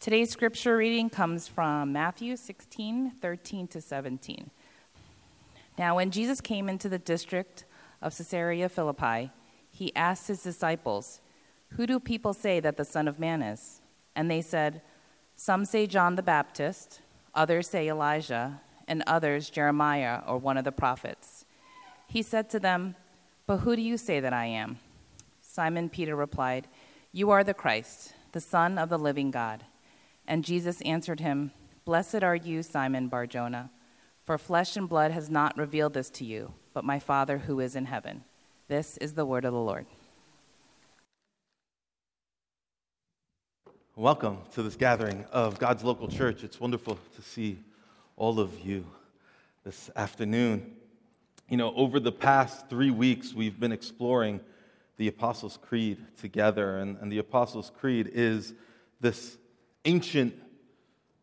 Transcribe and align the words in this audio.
Today's 0.00 0.30
scripture 0.30 0.78
reading 0.78 1.10
comes 1.10 1.46
from 1.46 1.92
Matthew 1.92 2.34
16, 2.34 3.16
13 3.20 3.68
to 3.68 3.82
17. 3.82 4.50
Now, 5.76 5.96
when 5.96 6.10
Jesus 6.10 6.40
came 6.40 6.70
into 6.70 6.88
the 6.88 6.98
district 6.98 7.66
of 8.00 8.16
Caesarea 8.16 8.70
Philippi, 8.70 9.30
he 9.70 9.94
asked 9.94 10.28
his 10.28 10.42
disciples, 10.42 11.20
Who 11.72 11.86
do 11.86 12.00
people 12.00 12.32
say 12.32 12.60
that 12.60 12.78
the 12.78 12.84
Son 12.86 13.08
of 13.08 13.18
Man 13.18 13.42
is? 13.42 13.82
And 14.16 14.30
they 14.30 14.40
said, 14.40 14.80
Some 15.36 15.66
say 15.66 15.86
John 15.86 16.16
the 16.16 16.22
Baptist, 16.22 17.02
others 17.34 17.68
say 17.68 17.86
Elijah, 17.86 18.62
and 18.88 19.02
others 19.06 19.50
Jeremiah 19.50 20.22
or 20.26 20.38
one 20.38 20.56
of 20.56 20.64
the 20.64 20.72
prophets. 20.72 21.44
He 22.06 22.22
said 22.22 22.48
to 22.50 22.58
them, 22.58 22.94
But 23.46 23.58
who 23.58 23.76
do 23.76 23.82
you 23.82 23.98
say 23.98 24.18
that 24.18 24.32
I 24.32 24.46
am? 24.46 24.78
Simon 25.42 25.90
Peter 25.90 26.16
replied, 26.16 26.68
You 27.12 27.28
are 27.28 27.44
the 27.44 27.52
Christ, 27.52 28.14
the 28.32 28.40
Son 28.40 28.78
of 28.78 28.88
the 28.88 28.98
living 28.98 29.30
God. 29.30 29.64
And 30.30 30.44
Jesus 30.44 30.80
answered 30.82 31.18
him, 31.18 31.50
Blessed 31.84 32.22
are 32.22 32.36
you, 32.36 32.62
Simon 32.62 33.08
Barjona, 33.08 33.68
for 34.24 34.38
flesh 34.38 34.76
and 34.76 34.88
blood 34.88 35.10
has 35.10 35.28
not 35.28 35.58
revealed 35.58 35.92
this 35.92 36.08
to 36.10 36.24
you, 36.24 36.54
but 36.72 36.84
my 36.84 37.00
Father 37.00 37.38
who 37.38 37.58
is 37.58 37.74
in 37.74 37.86
heaven. 37.86 38.22
This 38.68 38.96
is 38.98 39.14
the 39.14 39.26
word 39.26 39.44
of 39.44 39.52
the 39.52 39.58
Lord. 39.58 39.86
Welcome 43.96 44.38
to 44.52 44.62
this 44.62 44.76
gathering 44.76 45.24
of 45.32 45.58
God's 45.58 45.82
local 45.82 46.06
church. 46.06 46.44
It's 46.44 46.60
wonderful 46.60 46.96
to 47.16 47.22
see 47.22 47.58
all 48.16 48.38
of 48.38 48.56
you 48.60 48.86
this 49.64 49.90
afternoon. 49.96 50.76
You 51.48 51.56
know, 51.56 51.74
over 51.74 51.98
the 51.98 52.12
past 52.12 52.70
three 52.70 52.92
weeks, 52.92 53.34
we've 53.34 53.58
been 53.58 53.72
exploring 53.72 54.38
the 54.96 55.08
Apostles' 55.08 55.58
Creed 55.60 55.98
together, 56.20 56.78
and, 56.78 56.98
and 57.00 57.10
the 57.10 57.18
Apostles' 57.18 57.72
Creed 57.76 58.08
is 58.14 58.54
this 59.00 59.38
ancient 59.84 60.34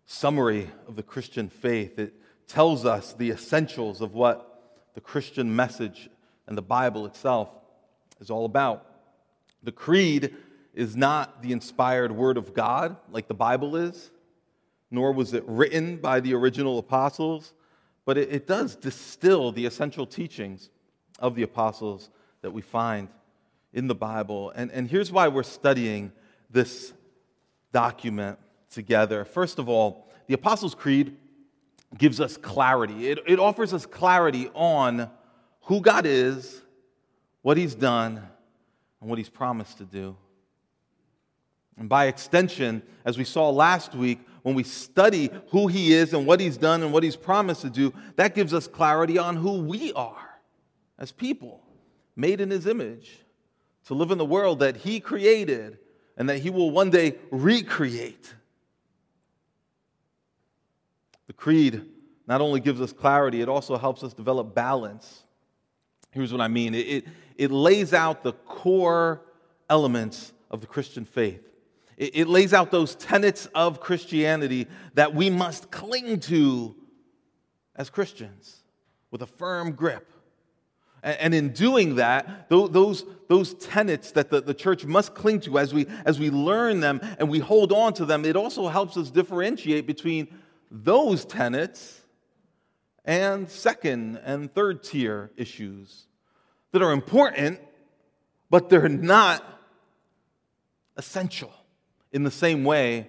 summary 0.05 0.69
of 0.87 0.95
the 0.95 1.03
Christian 1.03 1.49
faith. 1.49 1.99
It 1.99 2.13
tells 2.47 2.85
us 2.85 3.13
the 3.13 3.31
essentials 3.31 4.01
of 4.01 4.13
what 4.13 4.83
the 4.93 5.01
Christian 5.01 5.55
message 5.55 6.09
and 6.47 6.57
the 6.57 6.61
Bible 6.61 7.05
itself 7.05 7.49
is 8.19 8.29
all 8.29 8.45
about. 8.45 8.85
The 9.63 9.71
creed 9.71 10.35
is 10.73 10.95
not 10.95 11.41
the 11.41 11.51
inspired 11.51 12.11
word 12.11 12.37
of 12.37 12.53
God 12.53 12.95
like 13.11 13.27
the 13.27 13.33
Bible 13.33 13.75
is, 13.75 14.11
nor 14.89 15.11
was 15.11 15.33
it 15.33 15.43
written 15.45 15.97
by 15.97 16.19
the 16.19 16.33
original 16.33 16.79
apostles, 16.79 17.53
but 18.05 18.17
it, 18.17 18.29
it 18.31 18.47
does 18.47 18.75
distill 18.75 19.51
the 19.51 19.65
essential 19.65 20.05
teachings 20.05 20.69
of 21.19 21.35
the 21.35 21.43
apostles 21.43 22.09
that 22.41 22.51
we 22.51 22.61
find 22.61 23.09
in 23.73 23.87
the 23.87 23.95
Bible. 23.95 24.51
And, 24.55 24.71
and 24.71 24.89
here's 24.89 25.11
why 25.11 25.27
we're 25.27 25.43
studying 25.43 26.11
this 26.49 26.93
document 27.73 28.39
together. 28.69 29.25
First 29.25 29.59
of 29.59 29.69
all, 29.69 30.07
the 30.27 30.33
Apostles' 30.33 30.75
Creed 30.75 31.15
gives 31.97 32.19
us 32.19 32.35
clarity, 32.35 33.09
it, 33.09 33.19
it 33.25 33.39
offers 33.39 33.73
us 33.73 33.85
clarity 33.85 34.49
on 34.53 35.09
who 35.61 35.81
God 35.81 36.05
is, 36.05 36.61
what 37.41 37.57
He's 37.57 37.75
done, 37.75 38.21
and 38.99 39.09
what 39.09 39.17
He's 39.17 39.29
promised 39.29 39.77
to 39.77 39.85
do. 39.85 40.17
And 41.77 41.87
by 41.87 42.05
extension, 42.05 42.81
as 43.05 43.17
we 43.17 43.23
saw 43.23 43.49
last 43.49 43.93
week, 43.93 44.19
when 44.41 44.55
we 44.55 44.63
study 44.63 45.29
who 45.49 45.67
He 45.67 45.93
is 45.93 46.13
and 46.13 46.25
what 46.25 46.39
He's 46.39 46.57
done 46.57 46.81
and 46.83 46.91
what 46.91 47.03
He's 47.03 47.15
promised 47.15 47.61
to 47.61 47.69
do, 47.69 47.93
that 48.15 48.35
gives 48.35 48.53
us 48.53 48.67
clarity 48.67 49.17
on 49.17 49.35
who 49.35 49.61
we 49.61 49.93
are 49.93 50.39
as 50.97 51.11
people, 51.11 51.61
made 52.15 52.41
in 52.41 52.49
His 52.49 52.65
image, 52.65 53.19
to 53.85 53.93
live 53.93 54.11
in 54.11 54.17
the 54.17 54.25
world 54.25 54.59
that 54.59 54.77
He 54.77 54.99
created 54.99 55.77
and 56.17 56.27
that 56.29 56.39
He 56.39 56.49
will 56.49 56.71
one 56.71 56.89
day 56.89 57.15
recreate. 57.31 58.33
The 61.27 61.33
creed 61.33 61.85
not 62.27 62.41
only 62.41 62.59
gives 62.59 62.81
us 62.81 62.91
clarity, 62.91 63.41
it 63.41 63.49
also 63.49 63.77
helps 63.77 64.03
us 64.03 64.13
develop 64.13 64.53
balance. 64.53 65.23
Here's 66.11 66.31
what 66.31 66.41
I 66.41 66.47
mean 66.47 66.73
it, 66.73 66.87
it, 66.87 67.07
it 67.37 67.51
lays 67.51 67.93
out 67.93 68.23
the 68.23 68.33
core 68.33 69.21
elements 69.69 70.33
of 70.49 70.61
the 70.61 70.67
Christian 70.67 71.05
faith. 71.05 71.41
It, 71.97 72.15
it 72.15 72.27
lays 72.27 72.53
out 72.53 72.71
those 72.71 72.95
tenets 72.95 73.47
of 73.47 73.79
Christianity 73.79 74.67
that 74.93 75.13
we 75.13 75.29
must 75.29 75.71
cling 75.71 76.19
to 76.21 76.75
as 77.75 77.89
Christians 77.89 78.63
with 79.11 79.21
a 79.21 79.27
firm 79.27 79.71
grip. 79.71 80.11
And 81.03 81.33
in 81.33 81.53
doing 81.53 81.95
that, 81.95 82.49
those, 82.49 83.05
those 83.29 83.53
tenets 83.53 84.11
that 84.11 84.29
the, 84.29 84.41
the 84.41 84.53
church 84.53 84.83
must 84.83 85.13
cling 85.13 85.39
to 85.41 85.59
as 85.59 85.73
we, 85.73 85.85
as 86.05 86.19
we 86.19 86.29
learn 86.31 86.79
them 86.79 86.99
and 87.19 87.29
we 87.29 87.39
hold 87.39 87.71
on 87.71 87.93
to 87.93 88.05
them, 88.05 88.25
it 88.25 88.35
also 88.35 88.67
helps 88.67 88.97
us 88.97 89.11
differentiate 89.11 89.85
between 89.85 90.27
those 90.69 91.25
tenets 91.25 92.01
and 93.05 93.49
second 93.49 94.17
and 94.23 94.53
third 94.53 94.83
tier 94.83 95.31
issues 95.37 96.07
that 96.71 96.81
are 96.81 96.91
important, 96.91 97.59
but 98.49 98.69
they're 98.69 98.89
not 98.89 99.43
essential 100.97 101.53
in 102.11 102.23
the 102.23 102.31
same 102.31 102.63
way 102.63 103.07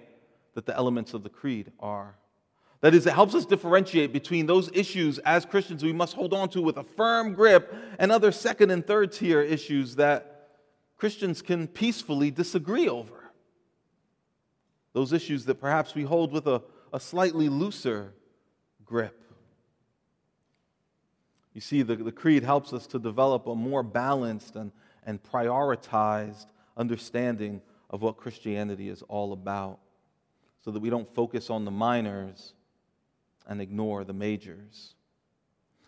that 0.53 0.65
the 0.65 0.75
elements 0.75 1.13
of 1.13 1.23
the 1.23 1.29
creed 1.29 1.71
are. 1.79 2.15
That 2.81 2.95
is, 2.95 3.05
it 3.05 3.13
helps 3.13 3.35
us 3.35 3.45
differentiate 3.45 4.13
between 4.13 4.45
those 4.45 4.69
issues 4.73 5.19
as 5.19 5.45
Christians 5.45 5.83
we 5.83 5.91
must 5.91 6.13
hold 6.13 6.33
on 6.33 6.47
to 6.49 6.61
with 6.61 6.77
a 6.77 6.83
firm 6.83 7.33
grip 7.33 7.73
and 7.97 8.11
other 8.11 8.31
second 8.31 8.71
and 8.71 8.85
third 8.85 9.11
tier 9.11 9.41
issues 9.41 9.97
that 9.97 10.47
Christians 10.97 11.41
can 11.41 11.67
peacefully 11.67 12.31
disagree 12.31 12.87
over. 12.87 13.31
Those 14.93 15.11
issues 15.11 15.45
that 15.45 15.55
perhaps 15.55 15.93
we 15.93 16.03
hold 16.03 16.31
with 16.31 16.47
a 16.47 16.61
a 16.93 16.99
slightly 16.99 17.49
looser 17.49 18.13
grip. 18.85 19.15
You 21.53 21.61
see, 21.61 21.81
the, 21.81 21.95
the 21.95 22.11
creed 22.11 22.43
helps 22.43 22.73
us 22.73 22.87
to 22.87 22.99
develop 22.99 23.47
a 23.47 23.55
more 23.55 23.83
balanced 23.83 24.55
and, 24.55 24.71
and 25.05 25.21
prioritized 25.21 26.45
understanding 26.77 27.61
of 27.89 28.01
what 28.01 28.17
Christianity 28.17 28.89
is 28.89 29.01
all 29.03 29.33
about 29.33 29.79
so 30.63 30.71
that 30.71 30.79
we 30.79 30.89
don't 30.89 31.07
focus 31.07 31.49
on 31.49 31.65
the 31.65 31.71
minors 31.71 32.53
and 33.47 33.61
ignore 33.61 34.03
the 34.03 34.13
majors. 34.13 34.93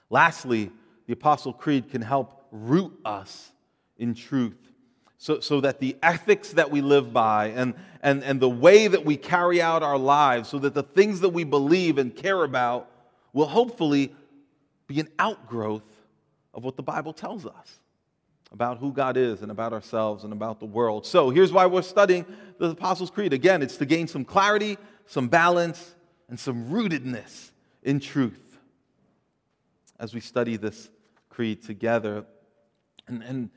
Lastly, 0.09 0.71
the 1.05 1.13
Apostle 1.13 1.53
Creed 1.53 1.89
can 1.89 2.01
help 2.01 2.47
root 2.51 2.99
us 3.05 3.51
in 3.97 4.13
truth 4.13 4.70
so, 5.21 5.39
so 5.39 5.61
that 5.61 5.79
the 5.79 5.95
ethics 6.01 6.53
that 6.53 6.71
we 6.71 6.81
live 6.81 7.13
by 7.13 7.49
and, 7.49 7.75
and, 8.01 8.23
and 8.23 8.39
the 8.39 8.49
way 8.49 8.87
that 8.87 9.05
we 9.05 9.17
carry 9.17 9.61
out 9.61 9.83
our 9.83 9.99
lives, 9.99 10.49
so 10.49 10.57
that 10.57 10.73
the 10.73 10.81
things 10.81 11.19
that 11.19 11.29
we 11.29 11.43
believe 11.43 11.99
and 11.99 12.15
care 12.15 12.43
about 12.43 12.89
will 13.31 13.45
hopefully 13.45 14.15
be 14.87 14.99
an 14.99 15.07
outgrowth 15.19 15.83
of 16.55 16.63
what 16.63 16.75
the 16.75 16.81
Bible 16.81 17.13
tells 17.13 17.45
us 17.45 17.79
about 18.51 18.79
who 18.79 18.91
God 18.91 19.15
is 19.15 19.43
and 19.43 19.51
about 19.51 19.73
ourselves 19.73 20.23
and 20.23 20.33
about 20.33 20.59
the 20.59 20.65
world. 20.65 21.05
So 21.05 21.29
here's 21.29 21.51
why 21.51 21.67
we're 21.67 21.83
studying 21.83 22.25
the 22.57 22.71
Apostles' 22.71 23.11
Creed. 23.11 23.31
Again, 23.31 23.61
it's 23.61 23.77
to 23.77 23.85
gain 23.85 24.07
some 24.07 24.25
clarity, 24.25 24.75
some 25.05 25.27
balance, 25.27 25.93
and 26.29 26.39
some 26.39 26.71
rootedness 26.71 27.51
in 27.83 27.99
truth 27.99 28.57
as 29.99 30.15
we 30.15 30.19
study 30.19 30.57
this 30.57 30.89
creed 31.29 31.61
together. 31.61 32.25
And, 33.07 33.21
and 33.21 33.49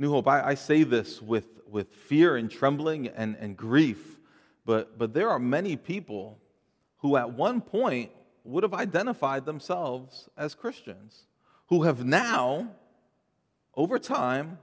New 0.00 0.10
Hope, 0.10 0.28
I, 0.28 0.42
I 0.42 0.54
say 0.54 0.82
this 0.82 1.20
with, 1.20 1.44
with 1.68 1.92
fear 1.92 2.36
and 2.36 2.50
trembling 2.50 3.08
and, 3.08 3.36
and 3.38 3.54
grief, 3.54 4.18
but, 4.64 4.98
but 4.98 5.12
there 5.12 5.28
are 5.28 5.38
many 5.38 5.76
people 5.76 6.38
who 7.00 7.18
at 7.18 7.34
one 7.34 7.60
point 7.60 8.10
would 8.42 8.62
have 8.62 8.72
identified 8.72 9.44
themselves 9.44 10.30
as 10.38 10.54
Christians, 10.54 11.26
who 11.66 11.82
have 11.82 12.02
now, 12.02 12.70
over 13.74 13.98
time, 13.98 14.56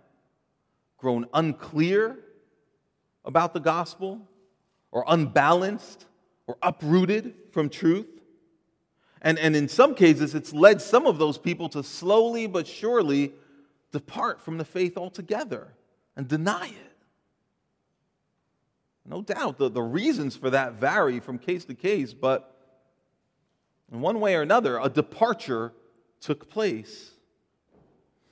grown 0.97 1.27
unclear 1.35 2.17
about 3.23 3.53
the 3.53 3.59
gospel, 3.59 4.27
or 4.89 5.05
unbalanced, 5.07 6.07
or 6.47 6.57
uprooted 6.63 7.35
from 7.51 7.69
truth. 7.69 8.07
And, 9.21 9.38
and 9.38 9.56
in 9.56 9.67
some 9.67 9.94
cases, 9.94 10.33
it's 10.33 10.51
led 10.51 10.81
some 10.81 11.06
of 11.06 11.19
those 11.19 11.38
people 11.38 11.69
to 11.69 11.83
slowly 11.83 12.47
but 12.47 12.65
surely 12.65 13.33
depart 13.92 14.42
from 14.42 14.57
the 14.57 14.66
faith 14.66 14.98
altogether 14.98 15.74
and 16.16 16.28
deny 16.28 16.68
it. 16.68 16.98
No 19.06 19.22
doubt 19.22 19.57
the, 19.57 19.69
the 19.69 19.81
reasons 19.81 20.36
for 20.36 20.50
that 20.50 20.74
vary 20.74 21.19
from 21.19 21.38
case 21.38 21.63
to 21.66 21.74
case, 21.74 22.13
but 22.13 22.54
in 23.92 24.01
one 24.01 24.19
way 24.19 24.36
or 24.36 24.42
another, 24.42 24.80
a 24.80 24.89
departure 24.89 25.72
took 26.19 26.50
place. 26.50 27.12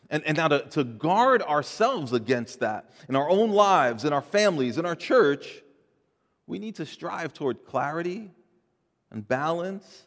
And, 0.10 0.24
and 0.26 0.38
now 0.38 0.50
to, 0.50 0.66
to 0.72 0.84
guard 0.84 1.42
ourselves 1.42 2.12
against 2.12 2.60
that 2.60 2.92
in 3.08 3.16
our 3.16 3.30
own 3.30 3.52
lives, 3.52 4.04
in 4.04 4.12
our 4.12 4.22
families, 4.22 4.78
in 4.78 4.86
our 4.86 4.96
church, 4.96 5.64
we 6.46 6.60
need 6.60 6.76
to 6.76 6.86
strive 6.86 7.34
toward 7.34 7.66
clarity 7.66 8.32
and 9.10 9.26
balance 9.26 10.06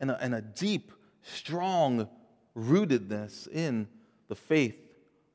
and 0.00 0.10
a, 0.10 0.20
and 0.20 0.34
a 0.34 0.40
deep, 0.40 0.92
strong 1.22 2.08
rootedness 2.56 3.46
in 3.48 3.86
the 4.28 4.34
faith 4.34 4.85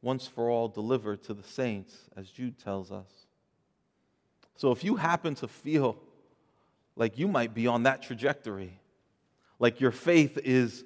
once 0.01 0.27
for 0.27 0.49
all 0.49 0.67
delivered 0.67 1.23
to 1.23 1.33
the 1.33 1.43
saints, 1.43 2.09
as 2.15 2.29
Jude 2.29 2.57
tells 2.57 2.91
us. 2.91 3.27
So 4.55 4.71
if 4.71 4.83
you 4.83 4.95
happen 4.95 5.35
to 5.35 5.47
feel 5.47 5.97
like 6.95 7.17
you 7.17 7.27
might 7.27 7.53
be 7.53 7.67
on 7.67 7.83
that 7.83 8.01
trajectory. 8.01 8.79
Like 9.59 9.79
your 9.79 9.91
faith 9.91 10.37
is, 10.43 10.83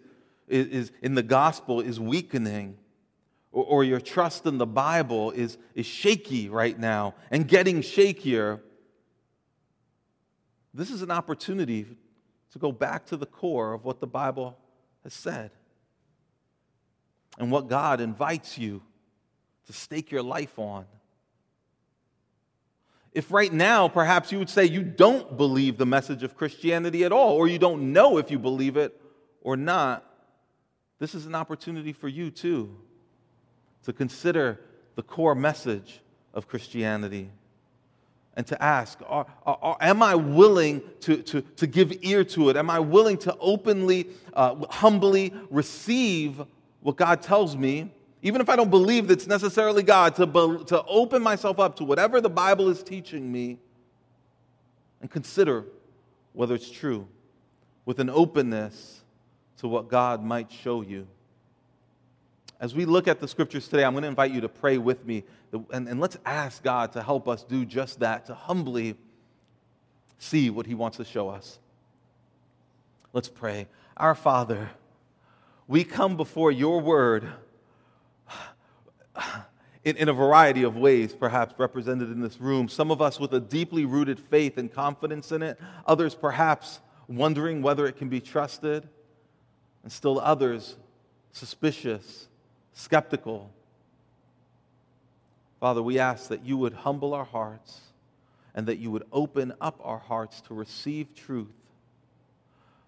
is, 0.47 0.67
is 0.67 0.91
in 1.01 1.15
the 1.15 1.23
gospel 1.23 1.81
is 1.81 1.99
weakening, 1.99 2.77
or, 3.51 3.65
or 3.65 3.83
your 3.83 3.99
trust 3.99 4.45
in 4.45 4.57
the 4.57 4.65
Bible 4.65 5.31
is, 5.31 5.57
is 5.73 5.85
shaky 5.85 6.49
right 6.49 6.77
now 6.77 7.15
and 7.31 7.47
getting 7.47 7.81
shakier. 7.81 8.59
This 10.73 10.91
is 10.91 11.01
an 11.01 11.11
opportunity 11.11 11.85
to 12.51 12.59
go 12.59 12.71
back 12.71 13.05
to 13.07 13.17
the 13.17 13.25
core 13.25 13.73
of 13.73 13.85
what 13.85 13.99
the 13.99 14.07
Bible 14.07 14.57
has 15.03 15.13
said 15.13 15.51
and 17.37 17.51
what 17.51 17.67
God 17.67 17.99
invites 17.99 18.57
you 18.57 18.81
to 19.67 19.73
stake 19.73 20.11
your 20.11 20.23
life 20.23 20.57
on. 20.59 20.85
If 23.13 23.31
right 23.31 23.51
now, 23.51 23.87
perhaps 23.87 24.31
you 24.31 24.39
would 24.39 24.49
say 24.49 24.65
you 24.65 24.83
don't 24.83 25.37
believe 25.37 25.77
the 25.77 25.85
message 25.85 26.21
of 26.23 26.35
Christianity 26.35 27.05
at 27.05 27.11
all, 27.11 27.35
or 27.35 27.47
you 27.47 27.57
don't 27.57 27.93
know 27.93 28.17
if 28.17 28.29
you 28.29 28.37
believe 28.37 28.75
it 28.75 29.01
or 29.41 29.55
not, 29.55 30.03
this 30.99 31.15
is 31.15 31.25
an 31.25 31.35
opportunity 31.35 31.93
for 31.93 32.09
you 32.09 32.29
too 32.29 32.75
to 33.83 33.93
consider 33.93 34.59
the 34.95 35.03
core 35.03 35.35
message 35.35 36.01
of 36.33 36.47
Christianity 36.47 37.29
and 38.35 38.45
to 38.47 38.61
ask 38.61 38.99
are, 39.07 39.25
are, 39.45 39.77
Am 39.79 40.03
I 40.03 40.15
willing 40.15 40.81
to, 41.01 41.21
to, 41.23 41.41
to 41.41 41.67
give 41.67 41.93
ear 42.01 42.23
to 42.25 42.49
it? 42.49 42.57
Am 42.57 42.69
I 42.69 42.79
willing 42.79 43.17
to 43.19 43.35
openly, 43.39 44.07
uh, 44.33 44.55
humbly 44.69 45.33
receive 45.49 46.41
what 46.81 46.97
God 46.97 47.21
tells 47.21 47.55
me? 47.55 47.91
Even 48.25 48.41
if 48.41 48.49
I 48.49 48.55
don't 48.55 48.71
believe 48.71 49.07
that's 49.07 49.27
necessarily 49.27 49.83
God, 49.83 50.15
to, 50.15 50.25
be, 50.25 50.63
to 50.65 50.83
open 50.85 51.21
myself 51.21 51.59
up 51.59 51.75
to 51.75 51.83
whatever 51.83 52.19
the 52.19 52.29
Bible 52.29 52.69
is 52.69 52.81
teaching 52.81 53.31
me 53.31 53.59
and 54.99 55.11
consider 55.11 55.63
whether 56.33 56.55
it's 56.55 56.71
true 56.71 57.07
with 57.85 57.99
an 57.99 58.09
openness 58.09 59.03
to 59.59 59.67
what 59.67 59.89
God 59.89 60.23
might 60.23 60.51
show 60.51 60.81
you. 60.81 61.05
As 62.59 62.73
we 62.73 62.85
look 62.85 63.07
at 63.07 63.19
the 63.19 63.27
scriptures 63.27 63.67
today, 63.67 63.83
I'm 63.83 63.93
going 63.93 64.01
to 64.01 64.07
invite 64.07 64.31
you 64.31 64.41
to 64.41 64.49
pray 64.49 64.79
with 64.79 65.05
me 65.05 65.23
and, 65.71 65.87
and 65.87 65.99
let's 65.99 66.17
ask 66.25 66.63
God 66.63 66.93
to 66.93 67.03
help 67.03 67.27
us 67.27 67.43
do 67.43 67.63
just 67.63 67.99
that, 67.99 68.25
to 68.25 68.33
humbly 68.33 68.95
see 70.17 70.49
what 70.49 70.65
He 70.65 70.73
wants 70.73 70.97
to 70.97 71.05
show 71.05 71.29
us. 71.29 71.59
Let's 73.13 73.29
pray. 73.29 73.67
Our 73.95 74.15
Father, 74.15 74.71
we 75.67 75.83
come 75.83 76.17
before 76.17 76.51
your 76.51 76.81
word 76.81 77.29
in, 79.83 79.97
in 79.97 80.09
a 80.09 80.13
variety 80.13 80.63
of 80.63 80.75
ways, 80.75 81.13
perhaps 81.13 81.53
represented 81.57 82.11
in 82.11 82.21
this 82.21 82.39
room. 82.39 82.67
Some 82.67 82.91
of 82.91 83.01
us 83.01 83.19
with 83.19 83.33
a 83.33 83.39
deeply 83.39 83.85
rooted 83.85 84.19
faith 84.19 84.57
and 84.57 84.71
confidence 84.71 85.31
in 85.31 85.41
it, 85.41 85.59
others 85.85 86.15
perhaps 86.15 86.79
wondering 87.07 87.61
whether 87.61 87.85
it 87.85 87.97
can 87.97 88.09
be 88.09 88.19
trusted, 88.19 88.87
and 89.83 89.91
still 89.91 90.19
others 90.19 90.75
suspicious, 91.31 92.27
skeptical. 92.73 93.51
Father, 95.59 95.81
we 95.81 95.99
ask 95.99 96.29
that 96.29 96.45
you 96.45 96.57
would 96.57 96.73
humble 96.73 97.13
our 97.13 97.25
hearts 97.25 97.81
and 98.55 98.67
that 98.67 98.77
you 98.77 98.89
would 98.89 99.03
open 99.11 99.53
up 99.59 99.79
our 99.83 99.99
hearts 99.99 100.41
to 100.41 100.53
receive 100.53 101.13
truth 101.13 101.53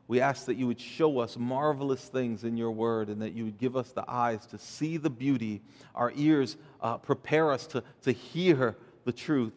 we 0.07 0.21
ask 0.21 0.45
that 0.45 0.55
you 0.55 0.67
would 0.67 0.79
show 0.79 1.19
us 1.19 1.35
marvelous 1.37 2.07
things 2.07 2.45
in 2.45 2.55
your 2.55 2.71
word 2.71 3.09
and 3.09 3.21
that 3.21 3.33
you 3.33 3.45
would 3.45 3.57
give 3.57 3.75
us 3.75 3.91
the 3.91 4.05
eyes 4.07 4.45
to 4.47 4.57
see 4.57 4.95
the 4.95 5.09
beauty, 5.09 5.61
our 5.93 6.13
ears 6.15 6.55
uh, 6.81 6.97
prepare 6.97 7.51
us 7.51 7.67
to, 7.67 7.83
to 8.03 8.13
hear 8.13 8.75
the 9.03 9.11
truth 9.11 9.53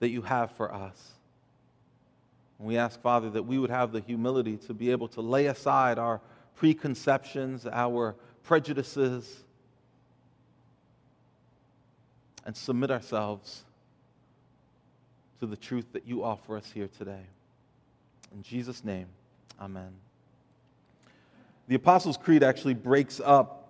that 0.00 0.08
you 0.08 0.22
have 0.22 0.50
for 0.52 0.74
us. 0.74 1.12
And 2.58 2.66
we 2.66 2.76
ask, 2.76 3.00
Father, 3.00 3.30
that 3.30 3.44
we 3.44 3.58
would 3.58 3.70
have 3.70 3.92
the 3.92 4.00
humility 4.00 4.56
to 4.66 4.74
be 4.74 4.90
able 4.90 5.06
to 5.08 5.20
lay 5.20 5.46
aside 5.46 5.98
our 5.98 6.20
preconceptions, 6.56 7.66
our 7.66 8.16
prejudices, 8.42 9.44
and 12.44 12.56
submit 12.56 12.90
ourselves 12.90 13.62
to 15.38 15.46
the 15.46 15.56
truth 15.56 15.86
that 15.92 16.08
you 16.08 16.24
offer 16.24 16.56
us 16.56 16.68
here 16.72 16.88
today. 16.98 17.22
In 18.34 18.42
Jesus' 18.42 18.84
name. 18.84 19.06
Amen. 19.62 19.92
The 21.68 21.76
Apostles' 21.76 22.16
Creed 22.16 22.42
actually 22.42 22.74
breaks 22.74 23.20
up 23.24 23.60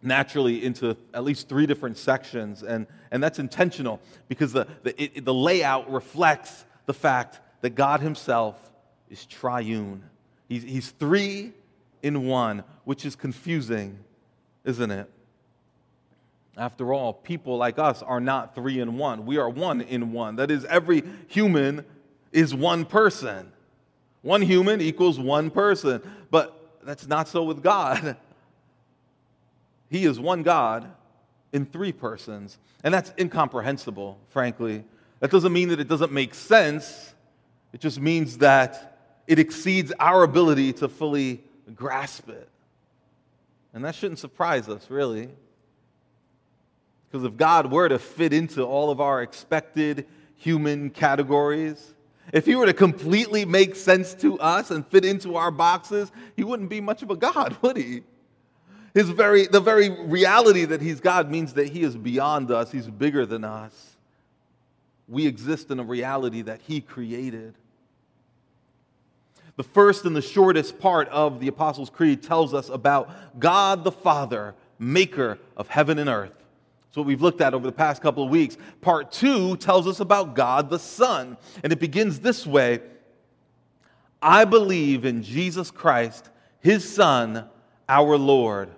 naturally 0.00 0.64
into 0.64 0.96
at 1.12 1.24
least 1.24 1.48
three 1.48 1.66
different 1.66 1.98
sections, 1.98 2.62
and, 2.62 2.86
and 3.10 3.20
that's 3.20 3.40
intentional 3.40 4.00
because 4.28 4.52
the, 4.52 4.68
the, 4.84 5.02
it, 5.02 5.24
the 5.24 5.34
layout 5.34 5.90
reflects 5.90 6.64
the 6.86 6.94
fact 6.94 7.40
that 7.62 7.70
God 7.70 8.00
Himself 8.00 8.54
is 9.10 9.26
triune. 9.26 10.04
He's, 10.48 10.62
he's 10.62 10.90
three 10.92 11.52
in 12.04 12.26
one, 12.26 12.62
which 12.84 13.04
is 13.04 13.16
confusing, 13.16 13.98
isn't 14.64 14.92
it? 14.92 15.10
After 16.56 16.94
all, 16.94 17.12
people 17.12 17.56
like 17.56 17.80
us 17.80 18.00
are 18.00 18.20
not 18.20 18.54
three 18.54 18.78
in 18.78 18.96
one. 18.96 19.26
We 19.26 19.38
are 19.38 19.50
one 19.50 19.80
in 19.80 20.12
one. 20.12 20.36
That 20.36 20.52
is, 20.52 20.64
every 20.66 21.02
human 21.26 21.84
is 22.30 22.54
one 22.54 22.84
person. 22.84 23.50
One 24.26 24.42
human 24.42 24.80
equals 24.80 25.20
one 25.20 25.50
person. 25.50 26.02
But 26.32 26.52
that's 26.82 27.06
not 27.06 27.28
so 27.28 27.44
with 27.44 27.62
God. 27.62 28.16
He 29.88 30.04
is 30.04 30.18
one 30.18 30.42
God 30.42 30.90
in 31.52 31.64
three 31.64 31.92
persons. 31.92 32.58
And 32.82 32.92
that's 32.92 33.12
incomprehensible, 33.20 34.18
frankly. 34.30 34.82
That 35.20 35.30
doesn't 35.30 35.52
mean 35.52 35.68
that 35.68 35.78
it 35.78 35.86
doesn't 35.86 36.10
make 36.10 36.34
sense, 36.34 37.14
it 37.72 37.80
just 37.80 38.00
means 38.00 38.38
that 38.38 38.98
it 39.28 39.38
exceeds 39.38 39.92
our 40.00 40.24
ability 40.24 40.72
to 40.72 40.88
fully 40.88 41.44
grasp 41.72 42.28
it. 42.28 42.48
And 43.72 43.84
that 43.84 43.94
shouldn't 43.94 44.18
surprise 44.18 44.68
us, 44.68 44.90
really. 44.90 45.30
Because 47.08 47.24
if 47.24 47.36
God 47.36 47.70
were 47.70 47.88
to 47.88 48.00
fit 48.00 48.32
into 48.32 48.64
all 48.64 48.90
of 48.90 49.00
our 49.00 49.22
expected 49.22 50.04
human 50.34 50.90
categories, 50.90 51.94
if 52.32 52.46
he 52.46 52.54
were 52.56 52.66
to 52.66 52.74
completely 52.74 53.44
make 53.44 53.76
sense 53.76 54.14
to 54.14 54.38
us 54.40 54.70
and 54.70 54.86
fit 54.86 55.04
into 55.04 55.36
our 55.36 55.50
boxes, 55.50 56.10
he 56.34 56.44
wouldn't 56.44 56.68
be 56.68 56.80
much 56.80 57.02
of 57.02 57.10
a 57.10 57.16
God, 57.16 57.56
would 57.62 57.76
he? 57.76 58.02
His 58.94 59.10
very, 59.10 59.46
the 59.46 59.60
very 59.60 59.90
reality 59.90 60.64
that 60.64 60.80
he's 60.80 61.00
God 61.00 61.30
means 61.30 61.52
that 61.52 61.68
he 61.68 61.82
is 61.82 61.96
beyond 61.96 62.50
us, 62.50 62.72
he's 62.72 62.86
bigger 62.86 63.26
than 63.26 63.44
us. 63.44 63.96
We 65.06 65.26
exist 65.26 65.70
in 65.70 65.78
a 65.78 65.84
reality 65.84 66.42
that 66.42 66.60
he 66.62 66.80
created. 66.80 67.54
The 69.56 69.62
first 69.62 70.04
and 70.04 70.16
the 70.16 70.22
shortest 70.22 70.78
part 70.78 71.08
of 71.08 71.40
the 71.40 71.48
Apostles' 71.48 71.90
Creed 71.90 72.22
tells 72.22 72.52
us 72.52 72.68
about 72.68 73.38
God 73.38 73.84
the 73.84 73.92
Father, 73.92 74.54
maker 74.78 75.38
of 75.56 75.68
heaven 75.68 75.98
and 75.98 76.08
earth. 76.08 76.45
What 76.96 77.06
we've 77.06 77.22
looked 77.22 77.40
at 77.40 77.52
over 77.52 77.66
the 77.66 77.72
past 77.72 78.00
couple 78.00 78.24
of 78.24 78.30
weeks. 78.30 78.56
Part 78.80 79.12
two 79.12 79.56
tells 79.58 79.86
us 79.86 80.00
about 80.00 80.34
God 80.34 80.70
the 80.70 80.78
Son, 80.78 81.36
and 81.62 81.72
it 81.72 81.78
begins 81.78 82.20
this 82.20 82.46
way 82.46 82.80
I 84.22 84.44
believe 84.44 85.04
in 85.04 85.22
Jesus 85.22 85.70
Christ, 85.70 86.30
his 86.60 86.88
Son, 86.88 87.44
our 87.88 88.16
Lord. 88.16 88.70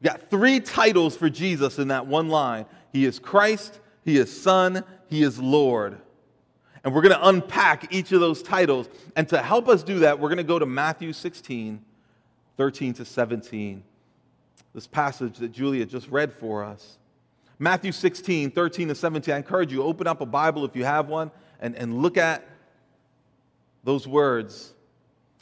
We 0.00 0.08
got 0.08 0.30
three 0.30 0.60
titles 0.60 1.16
for 1.16 1.28
Jesus 1.28 1.78
in 1.78 1.88
that 1.88 2.06
one 2.06 2.28
line 2.28 2.66
He 2.92 3.04
is 3.04 3.18
Christ, 3.18 3.80
He 4.04 4.16
is 4.16 4.40
Son, 4.40 4.84
He 5.08 5.22
is 5.22 5.38
Lord. 5.38 5.98
And 6.82 6.94
we're 6.94 7.02
going 7.02 7.14
to 7.14 7.28
unpack 7.28 7.92
each 7.92 8.10
of 8.12 8.20
those 8.20 8.42
titles. 8.42 8.88
And 9.14 9.28
to 9.28 9.42
help 9.42 9.68
us 9.68 9.82
do 9.82 9.98
that, 9.98 10.18
we're 10.18 10.28
going 10.30 10.38
to 10.38 10.44
go 10.44 10.58
to 10.58 10.64
Matthew 10.64 11.12
16, 11.12 11.84
13 12.56 12.94
to 12.94 13.04
17 13.04 13.82
this 14.74 14.86
passage 14.86 15.38
that 15.38 15.52
Julia 15.52 15.84
just 15.86 16.08
read 16.08 16.32
for 16.32 16.64
us. 16.64 16.98
Matthew 17.58 17.92
16, 17.92 18.52
13 18.52 18.88
to 18.88 18.94
17. 18.94 19.34
I 19.34 19.36
encourage 19.36 19.72
you, 19.72 19.82
open 19.82 20.06
up 20.06 20.20
a 20.20 20.26
Bible 20.26 20.64
if 20.64 20.74
you 20.74 20.84
have 20.84 21.08
one 21.08 21.30
and, 21.60 21.76
and 21.76 22.00
look 22.00 22.16
at 22.16 22.46
those 23.84 24.06
words. 24.06 24.72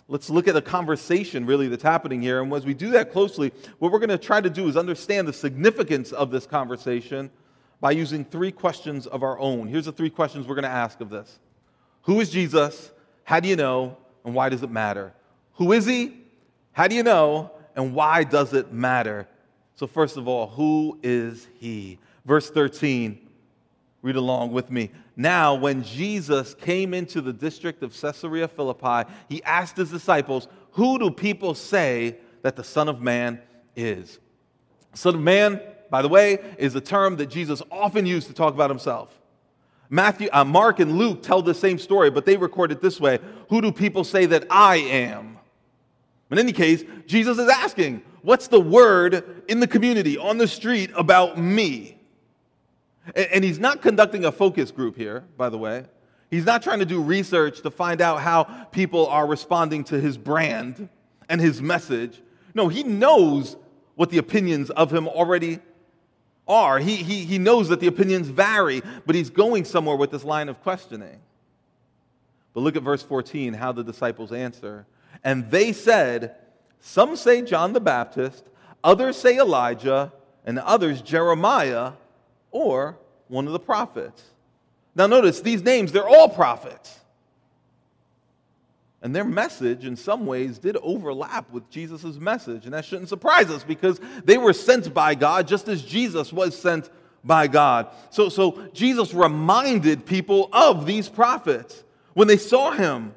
Let's 0.08 0.30
look 0.30 0.49
at 0.49 0.54
the 0.54 0.62
conversation 0.62 1.47
really 1.47 1.68
that's 1.68 1.82
happening 1.82 2.23
here. 2.23 2.42
And 2.42 2.52
as 2.52 2.64
we 2.64 2.75
do 2.75 2.90
that 2.92 3.12
closely, 3.12 3.52
what 3.78 3.92
we're 3.92 3.99
going 3.99 4.08
to 4.08 4.18
try 4.18 4.40
to 4.40 4.50
do 4.50 4.66
is 4.68 4.76
understand 4.76 5.28
the 5.28 5.32
significance 5.32 6.12
of 6.12 6.30
this 6.30 6.47
conversation 6.47 7.30
by 7.80 7.92
using 7.92 8.25
three 8.25 8.50
questions 8.50 9.06
of 9.06 9.23
our 9.23 9.38
own. 9.38 9.68
Here's 9.68 9.85
the 9.85 9.92
three 9.92 10.11
questions 10.11 10.47
we're 10.47 10.54
going 10.54 10.64
to 10.64 10.68
ask 10.70 11.00
of 11.00 11.11
this 11.11 11.38
Who 12.02 12.20
is 12.20 12.30
Jesus? 12.30 12.90
How 13.25 13.40
do 13.40 13.49
you 13.49 13.56
know? 13.56 13.97
And 14.25 14.35
why 14.35 14.49
does 14.49 14.62
it 14.62 14.70
matter? 14.70 15.12
Who 15.54 15.73
is 15.73 15.87
he? 15.87 16.16
How 16.73 16.88
do 16.88 16.94
you 16.94 17.02
know? 17.02 17.52
And 17.78 17.94
why 17.94 18.25
does 18.25 18.54
it 18.54 18.73
matter? 18.73 19.28
So, 19.76 19.87
first 19.87 20.16
of 20.16 20.26
all, 20.26 20.49
who 20.49 20.99
is 21.00 21.47
he? 21.61 22.00
Verse 22.26 22.50
13, 22.50 23.16
read 24.02 24.16
along 24.16 24.50
with 24.50 24.68
me. 24.68 24.90
Now, 25.16 25.54
when 25.54 25.85
Jesus 25.85 26.54
came 26.54 26.92
into 26.92 27.20
the 27.20 27.32
district 27.32 27.85
of 27.85 27.99
Caesarea 27.99 28.49
Philippi, 28.49 29.08
he 29.28 29.40
asked 29.44 29.76
his 29.76 29.92
disciples, 29.92 30.49
Who 30.73 30.99
do 30.99 31.08
people 31.08 31.54
say 31.54 32.16
that 32.42 32.56
the 32.56 32.64
Son 32.64 32.88
of 32.88 33.00
Man 33.00 33.40
is? 33.76 34.18
Son 34.94 35.14
of 35.14 35.20
Man, 35.20 35.61
by 35.88 36.02
the 36.02 36.08
way, 36.08 36.40
is 36.58 36.75
a 36.75 36.80
term 36.80 37.14
that 37.18 37.26
Jesus 37.26 37.62
often 37.70 38.06
used 38.06 38.26
to 38.26 38.35
talk 38.35 38.54
about 38.54 38.70
himself. 38.70 39.16
Matthew, 39.88 40.28
uh, 40.32 40.44
Mark 40.44 40.80
and 40.80 40.99
Luke 40.99 41.23
tell 41.23 41.42
the 41.42 41.54
same 41.54 41.78
story, 41.78 42.11
but 42.11 42.26
they 42.26 42.37
record 42.37 42.73
it 42.73 42.82
this 42.82 43.00
way 43.00 43.20
Who 43.50 43.61
do 43.62 43.70
people 43.70 44.02
say 44.02 44.26
that 44.26 44.49
I 44.50 44.78
am? 44.78 45.38
In 46.30 46.38
any 46.38 46.52
case, 46.52 46.85
Jesus 47.06 47.38
is 47.38 47.49
asking, 47.49 48.02
What's 48.23 48.49
the 48.49 48.61
word 48.61 49.42
in 49.49 49.61
the 49.61 49.66
community, 49.66 50.18
on 50.18 50.38
the 50.38 50.49
street, 50.49 50.90
about 50.97 51.38
me? 51.38 51.99
And, 53.14 53.42
he's 53.42 53.58
not 53.58 53.80
conducting 53.80 54.26
a 54.26 54.32
focus 54.32 54.70
group 54.70 54.97
here, 54.97 55.25
by 55.37 55.49
the 55.49 55.56
way. 55.56 55.87
He's 56.30 56.44
not 56.44 56.62
trying 56.62 56.80
to 56.80 56.85
do 56.85 57.00
research 57.00 57.62
to 57.62 57.70
find 57.70 58.02
out 58.02 58.20
how 58.20 58.44
people 58.70 59.06
are 59.06 59.26
responding 59.26 59.85
to 59.85 59.99
his 59.99 60.18
brand 60.18 60.90
and 61.28 61.40
his 61.40 61.62
message. 61.62 62.20
No, 62.54 62.68
he 62.68 62.82
knows 62.82 63.56
what 63.94 64.11
the 64.11 64.18
opinions 64.18 64.68
of 64.70 64.92
him 64.92 65.08
already 65.08 65.61
are. 66.47 66.78
He, 66.78 66.97
he, 66.97 67.25
he 67.25 67.38
knows 67.38 67.68
that 67.68 67.80
the 67.80 67.87
opinions 67.87 68.28
vary, 68.28 68.82
but 69.06 69.14
he's 69.14 69.30
going 69.30 69.64
somewhere 69.64 69.97
with 69.97 70.11
this 70.11 70.25
line 70.25 70.50
of 70.50 70.61
questioning. 70.62 71.20
But 72.52 72.61
look 72.61 72.76
at 72.76 72.82
verse 72.82 73.02
14, 73.02 73.54
how 73.54 73.73
the 73.73 73.85
disciples 73.85 74.32
answer. 74.32 74.87
And 75.25 75.50
they 75.50 75.72
said, 75.72 76.37
Some 76.80 77.16
say 77.16 77.42
John 77.42 77.72
the 77.72 77.80
Baptist, 77.80 78.44
others 78.82 79.16
say 79.16 79.38
Elijah, 79.38 80.12
and 80.44 80.58
others 80.58 81.02
Jeremiah, 81.02 81.92
or 82.50 82.98
one 83.28 83.46
of 83.46 83.52
the 83.52 83.58
prophets. 83.58 84.22
Now, 84.94 85.06
notice 85.06 85.40
these 85.40 85.62
names, 85.62 85.92
they're 85.92 86.08
all 86.08 86.28
prophets. 86.28 86.98
And 89.00 89.14
their 89.14 89.25
message, 89.25 89.84
in 89.84 89.94
some 89.94 90.26
ways, 90.26 90.58
did 90.58 90.76
overlap 90.82 91.50
with 91.52 91.70
Jesus' 91.70 92.16
message. 92.16 92.64
And 92.64 92.75
that 92.75 92.84
shouldn't 92.84 93.08
surprise 93.08 93.48
us 93.48 93.62
because 93.62 94.00
they 94.25 94.38
were 94.38 94.52
sent 94.52 94.92
by 94.92 95.14
God 95.14 95.46
just 95.46 95.68
as 95.68 95.82
Jesus 95.82 96.32
was 96.32 96.58
sent 96.58 96.90
by 97.22 97.46
God. 97.46 97.88
So, 98.10 98.28
so 98.28 98.66
Jesus 98.72 99.14
reminded 99.14 100.04
people 100.04 100.48
of 100.52 100.84
these 100.84 101.08
prophets 101.08 101.84
when 102.14 102.26
they 102.26 102.37
saw 102.37 102.72
him. 102.72 103.14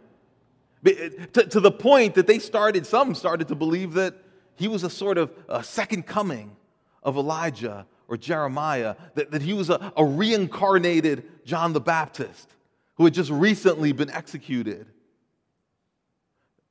To, 0.84 1.44
to 1.44 1.60
the 1.60 1.72
point 1.72 2.16
that 2.16 2.28
they 2.28 2.40
started, 2.40 2.86
some 2.88 3.14
started 3.14 3.48
to 3.50 3.56
believe 3.56 3.94
that 3.94 4.16
he 4.56 4.68
was 4.68 4.84
a 4.84 4.90
sort 4.90 5.18
of 5.18 5.32
a 5.48 5.64
second 5.64 6.08
coming 6.08 6.56
of 7.04 7.18
Elijah 7.18 7.86
or 8.08 8.18
Jeremiah, 8.18 8.96
that, 9.16 9.32
that 9.32 9.42
he 9.42 9.54
was 9.54 9.70
a, 9.70 9.94
a 9.96 10.04
reincarnated 10.04 11.24
John 11.46 11.74
the 11.74 11.80
Baptist 11.80 12.56
who 12.96 13.06
had 13.06 13.14
just 13.14 13.32
recently 13.32 13.92
been 13.94 14.10
executed. 14.10 14.86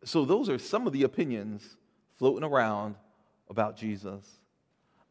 So, 0.05 0.25
those 0.25 0.49
are 0.49 0.59
some 0.59 0.87
of 0.87 0.93
the 0.93 1.03
opinions 1.05 1.77
floating 2.19 2.45
around 2.45 2.95
about 3.49 3.77
Jesus. 3.77 4.41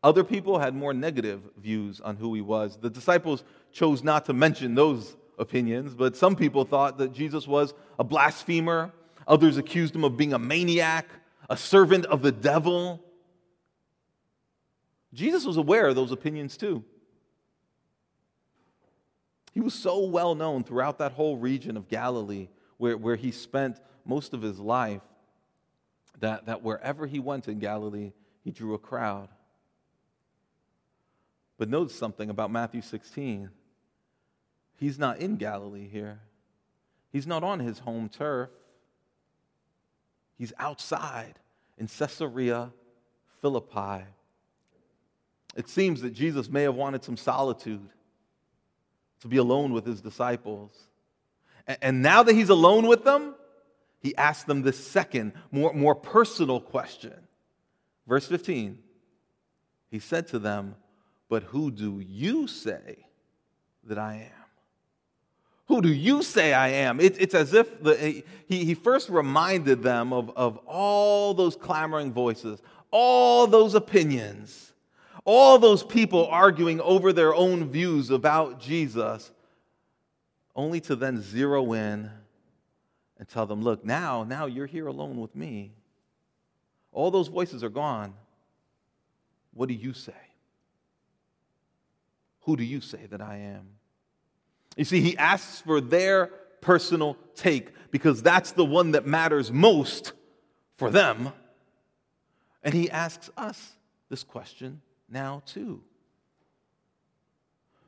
Other 0.01 0.23
people 0.23 0.59
had 0.59 0.73
more 0.73 0.93
negative 0.93 1.41
views 1.57 1.99
on 1.99 2.15
who 2.15 2.33
he 2.33 2.41
was. 2.41 2.77
The 2.77 2.89
disciples 2.89 3.43
chose 3.71 4.03
not 4.03 4.25
to 4.25 4.33
mention 4.33 4.75
those 4.75 5.17
opinions, 5.39 5.95
but 5.95 6.15
some 6.15 6.35
people 6.35 6.65
thought 6.65 6.97
that 6.99 7.13
Jesus 7.13 7.47
was 7.47 7.73
a 7.97 8.03
blasphemer. 8.03 8.91
Others 9.27 9.57
accused 9.57 9.95
him 9.95 10.03
of 10.03 10.17
being 10.17 10.33
a 10.33 10.39
maniac, 10.39 11.07
a 11.49 11.57
servant 11.57 12.05
of 12.05 12.21
the 12.21 12.31
devil. 12.31 13.03
Jesus 15.13 15.45
was 15.45 15.57
aware 15.57 15.87
of 15.87 15.95
those 15.95 16.11
opinions 16.11 16.57
too. 16.57 16.83
He 19.53 19.61
was 19.61 19.73
so 19.73 20.05
well 20.05 20.35
known 20.35 20.63
throughout 20.63 20.99
that 20.99 21.13
whole 21.13 21.37
region 21.37 21.75
of 21.77 21.87
Galilee 21.87 22.49
where, 22.77 22.97
where 22.97 23.15
he 23.15 23.31
spent 23.31 23.79
most 24.05 24.33
of 24.33 24.41
his 24.41 24.59
life 24.59 25.01
that, 26.19 26.45
that 26.45 26.61
wherever 26.61 27.07
he 27.07 27.19
went 27.19 27.47
in 27.47 27.59
Galilee, 27.59 28.11
he 28.43 28.51
drew 28.51 28.73
a 28.73 28.79
crowd. 28.79 29.29
But 31.57 31.69
notice 31.69 31.95
something 31.95 32.29
about 32.29 32.51
Matthew 32.51 32.81
16. 32.81 33.49
He's 34.79 34.97
not 34.97 35.19
in 35.19 35.35
Galilee 35.35 35.87
here, 35.87 36.21
he's 37.11 37.27
not 37.27 37.43
on 37.43 37.59
his 37.59 37.79
home 37.79 38.09
turf. 38.09 38.49
He's 40.37 40.53
outside 40.57 41.33
in 41.77 41.87
Caesarea 41.87 42.71
Philippi. 43.41 44.05
It 45.57 45.67
seems 45.67 46.01
that 46.01 46.11
Jesus 46.11 46.47
may 46.47 46.63
have 46.63 46.75
wanted 46.75 47.03
some 47.03 47.17
solitude 47.17 47.89
to 49.19 49.27
be 49.27 49.35
alone 49.35 49.73
with 49.73 49.85
his 49.85 49.99
disciples. 49.99 50.71
And 51.81 52.01
now 52.01 52.23
that 52.23 52.33
he's 52.33 52.47
alone 52.47 52.87
with 52.87 53.03
them, 53.03 53.35
he 53.99 54.15
asked 54.15 54.47
them 54.47 54.61
this 54.61 54.81
second, 54.81 55.33
more, 55.51 55.73
more 55.73 55.93
personal 55.93 56.61
question. 56.61 57.27
Verse 58.07 58.25
15 58.25 58.79
He 59.91 59.99
said 59.99 60.27
to 60.27 60.39
them, 60.39 60.75
But 61.27 61.43
who 61.43 61.69
do 61.69 61.99
you 61.99 62.47
say 62.47 63.07
that 63.83 63.97
I 63.97 64.29
am? 64.33 64.38
Who 65.69 65.83
do 65.83 65.93
you 65.93 66.23
say 66.23 66.51
I 66.51 66.69
am? 66.69 66.99
It, 66.99 67.21
it's 67.21 67.35
as 67.35 67.53
if 67.53 67.81
the, 67.83 68.23
he, 68.47 68.65
he 68.65 68.73
first 68.73 69.07
reminded 69.07 69.83
them 69.83 70.11
of, 70.11 70.35
of 70.35 70.57
all 70.65 71.35
those 71.35 71.55
clamoring 71.55 72.11
voices, 72.11 72.59
all 72.89 73.45
those 73.45 73.75
opinions, 73.75 74.73
all 75.25 75.59
those 75.59 75.83
people 75.83 76.25
arguing 76.25 76.81
over 76.81 77.13
their 77.13 77.35
own 77.35 77.69
views 77.69 78.09
about 78.09 78.59
Jesus, 78.59 79.29
only 80.55 80.81
to 80.81 80.95
then 80.95 81.21
zero 81.21 81.71
in 81.73 82.09
and 83.19 83.29
tell 83.29 83.45
them, 83.45 83.61
look, 83.61 83.85
now, 83.85 84.23
now 84.23 84.47
you're 84.47 84.65
here 84.65 84.87
alone 84.87 85.21
with 85.21 85.35
me. 85.35 85.71
All 86.91 87.11
those 87.11 87.27
voices 87.27 87.63
are 87.63 87.69
gone. 87.69 88.15
What 89.53 89.69
do 89.69 89.75
you 89.75 89.93
say? 89.93 90.13
Who 92.41 92.57
do 92.57 92.63
you 92.63 92.81
say 92.81 93.05
that 93.11 93.21
I 93.21 93.37
am? 93.37 93.78
You 94.79 94.85
see, 94.85 95.01
he 95.01 95.17
asks 95.17 95.59
for 95.59 95.81
their 95.81 96.27
personal 96.61 97.17
take 97.35 97.73
because 97.91 98.23
that's 98.23 98.53
the 98.53 98.63
one 98.63 98.91
that 98.91 99.05
matters 99.05 99.51
most 99.51 100.13
for 100.77 100.89
them. 100.89 101.33
And 102.63 102.73
he 102.73 102.89
asks 102.89 103.29
us 103.35 103.73
this 104.07 104.23
question 104.23 104.81
now, 105.09 105.43
too. 105.45 105.81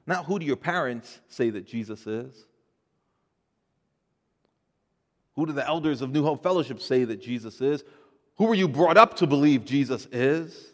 Now, 0.06 0.24
who 0.24 0.38
do 0.38 0.46
your 0.46 0.58
parents 0.58 1.22
say 1.30 1.50
that 1.52 1.66
Jesus 1.66 2.06
is? 2.06 2.36
Who 5.36 5.46
do 5.46 5.54
the 5.54 5.66
elders 5.66 6.02
of 6.02 6.12
New 6.12 6.26
Hope 6.26 6.44
Fellowship 6.44 6.82
say 6.82 7.06
that 7.06 7.22
Jesus 7.22 7.62
is? 7.62 7.86
Who 8.36 8.48
were 8.48 8.56
you 8.56 8.68
brought 8.68 8.98
up 8.98 9.16
to 9.18 9.28
believe 9.28 9.64
Jesus 9.64 10.10
is? 10.12 10.74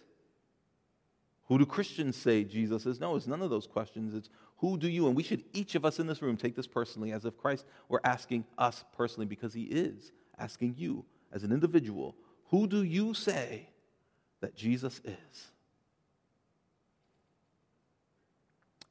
Who 1.48 1.60
do 1.60 1.66
Christians 1.68 2.16
say 2.16 2.44
Jesus 2.44 2.88
is? 2.88 3.00
No, 3.00 3.16
it's 3.16 3.28
none 3.28 3.44
of 3.44 3.52
those 3.52 3.68
questions. 3.68 4.16
It's 4.16 4.30
who 4.58 4.78
do 4.78 4.90
you? 4.90 5.08
And 5.08 5.16
we 5.16 5.24
should, 5.24 5.44
each 5.54 5.76
of 5.76 5.86
us 5.86 6.00
in 6.00 6.08
this 6.08 6.22
room, 6.22 6.36
take 6.36 6.56
this 6.56 6.68
personally 6.68 7.12
as 7.12 7.26
if 7.26 7.38
Christ 7.38 7.66
were 7.90 8.02
asking 8.04 8.46
us 8.58 8.84
personally 8.96 9.28
because 9.28 9.54
he 9.54 9.64
is 9.64 10.12
asking 10.40 10.76
you 10.78 11.06
as 11.32 11.44
an 11.44 11.52
individual. 11.52 12.16
Who 12.50 12.68
do 12.68 12.84
you 12.84 13.14
say 13.14 13.70
that 14.42 14.56
Jesus 14.56 15.00
is? 15.04 15.48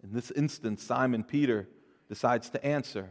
In 0.05 0.13
this 0.13 0.31
instance, 0.31 0.85
Simon 0.85 1.25
Peter 1.25 1.69
decides 2.09 2.49
to 2.51 2.65
answer. 2.65 3.11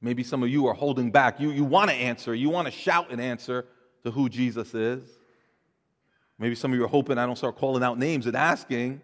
Maybe 0.00 0.22
some 0.22 0.42
of 0.44 0.48
you 0.48 0.66
are 0.68 0.74
holding 0.74 1.10
back. 1.10 1.40
You, 1.40 1.50
you 1.50 1.64
want 1.64 1.90
to 1.90 1.96
answer. 1.96 2.32
You 2.32 2.48
want 2.48 2.66
to 2.66 2.72
shout 2.72 3.10
an 3.10 3.18
answer 3.18 3.66
to 4.04 4.10
who 4.12 4.28
Jesus 4.28 4.72
is. 4.74 5.02
Maybe 6.38 6.54
some 6.54 6.72
of 6.72 6.78
you 6.78 6.84
are 6.84 6.88
hoping 6.88 7.18
I 7.18 7.26
don't 7.26 7.36
start 7.36 7.56
calling 7.56 7.82
out 7.82 7.98
names 7.98 8.26
and 8.26 8.36
asking. 8.36 9.00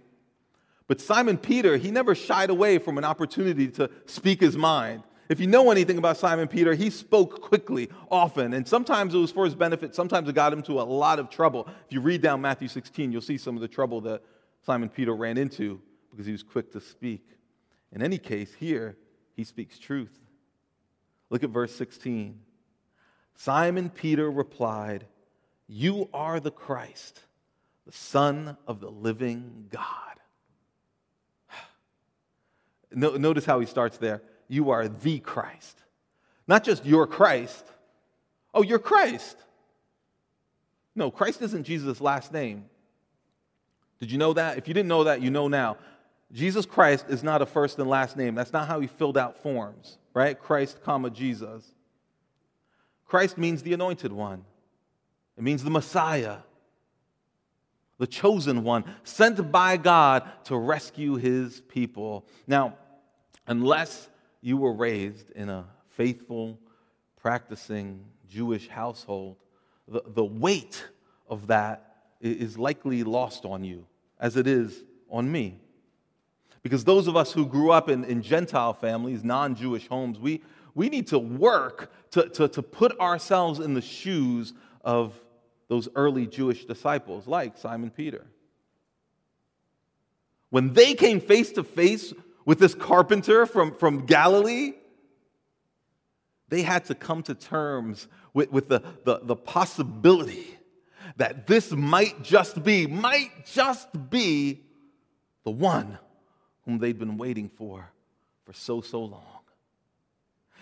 But 0.89 1.01
Simon 1.03 1.37
Peter, 1.37 1.77
he 1.77 1.91
never 1.91 2.15
shied 2.15 2.51
away 2.51 2.79
from 2.79 2.99
an 2.99 3.05
opportunity 3.05 3.69
to 3.69 3.91
speak 4.07 4.41
his 4.41 4.57
mind. 4.57 5.05
If 5.29 5.39
you 5.39 5.47
know 5.47 5.71
anything 5.71 5.99
about 5.99 6.17
Simon 6.17 6.49
Peter, 6.49 6.75
he 6.75 6.89
spoke 6.89 7.43
quickly, 7.43 7.91
often, 8.11 8.55
and 8.55 8.67
sometimes 8.67 9.15
it 9.15 9.19
was 9.19 9.31
for 9.31 9.45
his 9.45 9.55
benefit, 9.55 9.95
sometimes 9.95 10.27
it 10.27 10.35
got 10.35 10.53
him 10.53 10.63
to 10.63 10.81
a 10.81 10.83
lot 10.83 11.19
of 11.19 11.29
trouble. 11.29 11.69
If 11.87 11.93
you 11.93 12.01
read 12.01 12.23
down 12.23 12.41
Matthew 12.41 12.69
16, 12.69 13.13
you'll 13.13 13.21
see 13.21 13.37
some 13.37 13.55
of 13.55 13.61
the 13.61 13.69
trouble 13.69 14.01
that 14.03 14.23
Simon 14.65 14.89
Peter 14.89 15.15
ran 15.15 15.37
into 15.37 15.81
because 16.11 16.25
he 16.25 16.33
was 16.33 16.43
quick 16.43 16.73
to 16.73 16.81
speak. 16.81 17.27
In 17.93 18.03
any 18.03 18.17
case, 18.17 18.55
here, 18.55 18.97
he 19.37 19.45
speaks 19.45 19.79
truth. 19.79 20.19
Look 21.29 21.45
at 21.45 21.51
verse 21.51 21.75
16. 21.75 22.41
Simon 23.35 23.91
Peter 23.91 24.31
replied, 24.31 25.07
You 25.67 26.09
are 26.15 26.41
the 26.41 26.51
Christ, 26.51 27.21
the 27.85 27.93
Son 27.93 28.57
of 28.67 28.81
the 28.81 28.91
living 28.91 29.67
God. 29.71 30.08
Notice 32.93 33.45
how 33.45 33.61
he 33.61 33.67
starts 33.67 33.99
there. 33.99 34.23
You 34.49 34.71
are 34.71 34.89
the 34.89 35.19
Christ. 35.19 35.83
Not 36.47 36.65
just 36.65 36.87
your 36.87 37.07
Christ. 37.07 37.65
Oh, 38.55 38.63
you're 38.63 38.79
Christ. 38.79 39.37
No, 40.95 41.11
Christ 41.11 41.43
isn't 41.43 41.65
Jesus' 41.65 42.01
last 42.01 42.33
name. 42.33 42.65
Did 44.01 44.11
you 44.11 44.19
know 44.19 44.33
that? 44.33 44.59
If 44.59 44.69
you 44.69 44.75
didn't 44.75 44.89
know 44.89 45.05
that, 45.05 45.21
you 45.21 45.31
know 45.31 45.49
now. 45.49 45.77
Jesus 46.33 46.67
Christ 46.67 47.07
is 47.09 47.23
not 47.23 47.43
a 47.43 47.47
first 47.47 47.79
and 47.79 47.89
last 47.89 48.17
name. 48.17 48.35
That's 48.35 48.53
not 48.53 48.69
how 48.69 48.81
he 48.81 48.87
filled 48.87 49.17
out 49.17 49.43
forms 49.43 49.99
right? 50.19 50.37
Christ, 50.37 50.83
comma, 50.83 51.11
Jesus. 51.11 51.63
Christ 53.07 53.39
means 53.39 53.63
the 53.63 53.73
anointed 53.73 54.13
one. 54.13 54.45
It 55.37 55.45
means 55.45 55.63
the 55.63 55.71
Messiah. 55.71 56.39
The 57.99 58.07
chosen 58.07 58.63
one, 58.63 58.85
sent 59.03 59.51
by 59.51 59.77
God 59.77 60.29
to 60.45 60.57
rescue 60.57 61.17
his 61.17 61.61
people. 61.63 62.27
Now, 62.47 62.77
unless 63.47 64.09
you 64.41 64.57
were 64.57 64.73
raised 64.73 65.31
in 65.33 65.49
a 65.49 65.65
faithful, 65.91 66.59
practicing 67.17 68.05
Jewish 68.29 68.69
household, 68.69 69.37
the, 69.89 70.03
the 70.07 70.25
weight 70.25 70.87
of 71.29 71.49
that 71.49 71.97
is 72.21 72.57
likely 72.57 73.05
lost 73.05 73.45
on 73.45 73.65
you, 73.65 73.87
as 74.19 74.37
it 74.37 74.47
is 74.47 74.85
on 75.11 75.31
me. 75.31 75.59
Because 76.63 76.85
those 76.85 77.07
of 77.07 77.17
us 77.17 77.33
who 77.33 77.47
grew 77.47 77.71
up 77.71 77.89
in, 77.89 78.05
in 78.05 78.23
Gentile 78.23 78.75
families, 78.75 79.25
non 79.25 79.55
Jewish 79.55 79.89
homes, 79.89 80.19
we, 80.19 80.43
we 80.75 80.89
need 80.89 81.07
to 81.09 81.19
work 81.19 81.93
to, 82.11 82.29
to, 82.31 82.49
to 82.49 82.63
put 82.63 82.99
ourselves 83.01 83.61
in 83.61 83.75
the 83.75 83.81
shoes 83.81 84.53
of 84.85 85.15
those 85.69 85.89
early 85.95 86.27
Jewish 86.27 86.65
disciples, 86.65 87.27
like 87.27 87.57
Simon 87.59 87.91
Peter. 87.91 88.27
When 90.51 90.73
they 90.73 90.95
came 90.95 91.21
face 91.21 91.53
to 91.53 91.63
face 91.63 92.13
with 92.45 92.59
this 92.59 92.75
carpenter 92.75 93.45
from, 93.45 93.75
from 93.75 94.07
Galilee, 94.07 94.73
they 96.49 96.63
had 96.63 96.87
to 96.87 96.95
come 96.95 97.23
to 97.25 97.35
terms 97.35 98.09
with, 98.33 98.51
with 98.51 98.69
the, 98.69 98.83
the, 99.05 99.21
the 99.23 99.37
possibility 99.37 100.59
that 101.17 101.47
this 101.47 101.71
might 101.73 102.23
just 102.23 102.63
be, 102.65 102.87
might 102.87 103.45
just 103.45 103.89
be 104.11 104.63
the 105.45 105.51
one 105.51 105.99
whom 106.65 106.79
they'd 106.79 106.99
been 106.99 107.19
waiting 107.19 107.51
for 107.51 107.91
for 108.45 108.53
so, 108.55 108.81
so 108.81 109.05
long. 109.05 109.38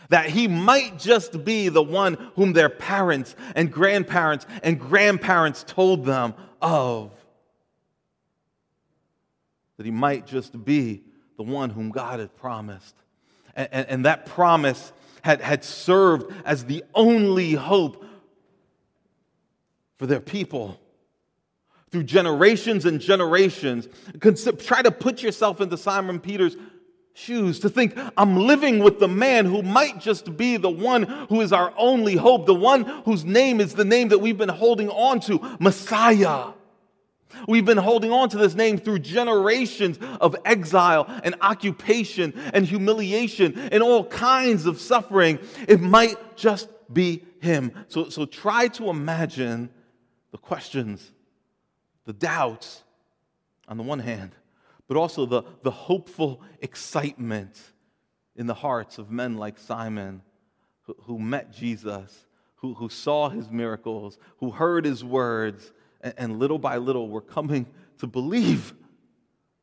That 0.08 0.30
he 0.30 0.48
might 0.48 0.98
just 0.98 1.44
be 1.44 1.68
the 1.68 1.82
one 1.82 2.14
whom 2.34 2.52
their 2.52 2.68
parents 2.68 3.34
and 3.54 3.72
grandparents 3.72 4.46
and 4.62 4.78
grandparents 4.78 5.64
told 5.66 6.04
them 6.04 6.34
of. 6.62 7.10
That 9.76 9.86
he 9.86 9.92
might 9.92 10.26
just 10.26 10.64
be 10.64 11.02
the 11.36 11.42
one 11.42 11.70
whom 11.70 11.90
God 11.90 12.20
had 12.20 12.34
promised. 12.36 12.94
And, 13.54 13.68
and, 13.72 13.88
and 13.88 14.04
that 14.04 14.26
promise 14.26 14.92
had, 15.22 15.40
had 15.40 15.64
served 15.64 16.32
as 16.44 16.64
the 16.64 16.84
only 16.94 17.52
hope 17.52 18.04
for 19.96 20.06
their 20.06 20.20
people 20.20 20.80
through 21.90 22.04
generations 22.04 22.84
and 22.84 23.00
generations. 23.00 23.88
Try 24.20 24.82
to 24.82 24.90
put 24.90 25.22
yourself 25.22 25.60
into 25.60 25.76
Simon 25.76 26.20
Peter's 26.20 26.56
shoes 27.16 27.60
to 27.60 27.70
think 27.70 27.98
I'm 28.16 28.36
living 28.36 28.80
with 28.80 28.98
the 28.98 29.08
man 29.08 29.46
who 29.46 29.62
might 29.62 30.00
just 30.00 30.36
be 30.36 30.58
the 30.58 30.70
one 30.70 31.04
who 31.28 31.40
is 31.40 31.52
our 31.52 31.72
only 31.76 32.14
hope, 32.14 32.44
the 32.46 32.54
one 32.54 32.84
whose 33.04 33.24
name 33.24 33.60
is 33.60 33.74
the 33.74 33.84
name 33.84 34.08
that 34.08 34.18
we've 34.18 34.36
been 34.36 34.50
holding 34.50 34.90
on 34.90 35.20
to 35.20 35.40
Messiah. 35.58 36.52
We've 37.48 37.64
been 37.64 37.78
holding 37.78 38.12
on 38.12 38.28
to 38.30 38.38
this 38.38 38.54
name 38.54 38.78
through 38.78 39.00
generations 39.00 39.98
of 40.20 40.36
exile 40.44 41.06
and 41.24 41.34
occupation 41.40 42.34
and 42.52 42.66
humiliation 42.66 43.58
and 43.58 43.82
all 43.82 44.04
kinds 44.04 44.66
of 44.66 44.80
suffering. 44.80 45.38
It 45.66 45.80
might 45.80 46.36
just 46.36 46.68
be 46.92 47.24
him. 47.40 47.72
So, 47.88 48.10
so 48.10 48.26
try 48.26 48.68
to 48.68 48.90
imagine 48.90 49.70
the 50.32 50.38
questions, 50.38 51.12
the 52.04 52.12
doubts 52.12 52.82
on 53.68 53.76
the 53.76 53.82
one 53.82 54.00
hand, 54.00 54.32
but 54.88 54.96
also 54.96 55.26
the, 55.26 55.42
the 55.62 55.70
hopeful 55.70 56.40
excitement 56.60 57.60
in 58.36 58.46
the 58.46 58.54
hearts 58.54 58.98
of 58.98 59.10
men 59.10 59.36
like 59.36 59.58
Simon 59.58 60.22
who, 60.82 60.96
who 61.02 61.18
met 61.18 61.52
Jesus, 61.52 62.26
who, 62.56 62.74
who 62.74 62.88
saw 62.88 63.28
his 63.28 63.50
miracles, 63.50 64.18
who 64.38 64.50
heard 64.50 64.84
his 64.84 65.02
words, 65.02 65.72
and, 66.00 66.14
and 66.16 66.38
little 66.38 66.58
by 66.58 66.76
little 66.76 67.08
were 67.08 67.20
coming 67.20 67.66
to 67.98 68.06
believe 68.06 68.74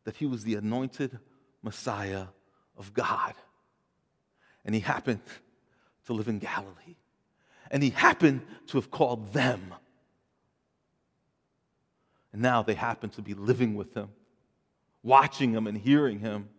that 0.04 0.18
he 0.18 0.26
was 0.26 0.44
the 0.44 0.56
anointed 0.56 1.18
Messiah 1.62 2.26
of 2.78 2.94
God. 2.94 3.34
And 4.66 4.76
he 4.76 4.82
happened 4.82 5.22
to 6.06 6.14
live 6.14 6.28
in 6.28 6.40
Galilee. 6.40 6.98
And 7.72 7.82
he 7.82 7.92
happened 7.92 8.42
to 8.68 8.78
have 8.78 8.92
called 8.92 9.34
them. 9.34 9.74
And 12.34 12.42
now 12.42 12.64
they 12.64 12.74
happen 12.74 13.10
to 13.12 13.22
be 13.22 13.34
living 13.34 13.76
with 13.76 13.94
him 13.94 14.10
watching 15.04 15.54
him 15.54 15.68
and 15.68 15.78
hearing 15.78 16.20
him, 16.20 16.50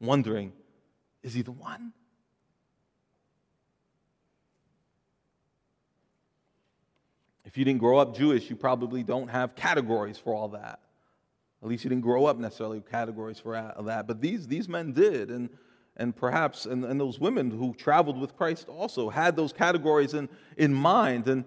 wondering, 0.00 0.52
is 1.22 1.34
he 1.34 1.42
the 1.42 1.52
one? 1.52 1.92
If 7.44 7.58
you 7.58 7.64
didn't 7.64 7.80
grow 7.80 7.98
up 7.98 8.16
Jewish, 8.16 8.48
you 8.50 8.56
probably 8.56 9.02
don't 9.02 9.28
have 9.28 9.54
categories 9.54 10.18
for 10.18 10.34
all 10.34 10.48
that. 10.48 10.80
At 11.62 11.68
least 11.68 11.84
you 11.84 11.88
didn't 11.88 12.02
grow 12.02 12.26
up 12.26 12.36
necessarily 12.38 12.78
with 12.78 12.90
categories 12.90 13.38
for 13.38 13.54
that. 13.80 14.06
But 14.06 14.20
these, 14.20 14.46
these 14.46 14.68
men 14.68 14.92
did. 14.92 15.30
And, 15.30 15.48
and 15.96 16.14
perhaps, 16.14 16.66
and, 16.66 16.84
and 16.84 17.00
those 17.00 17.18
women 17.18 17.50
who 17.50 17.72
traveled 17.74 18.20
with 18.20 18.36
Christ 18.36 18.68
also 18.68 19.08
had 19.08 19.36
those 19.36 19.52
categories 19.52 20.14
in, 20.14 20.28
in 20.56 20.74
mind. 20.74 21.28
And 21.28 21.44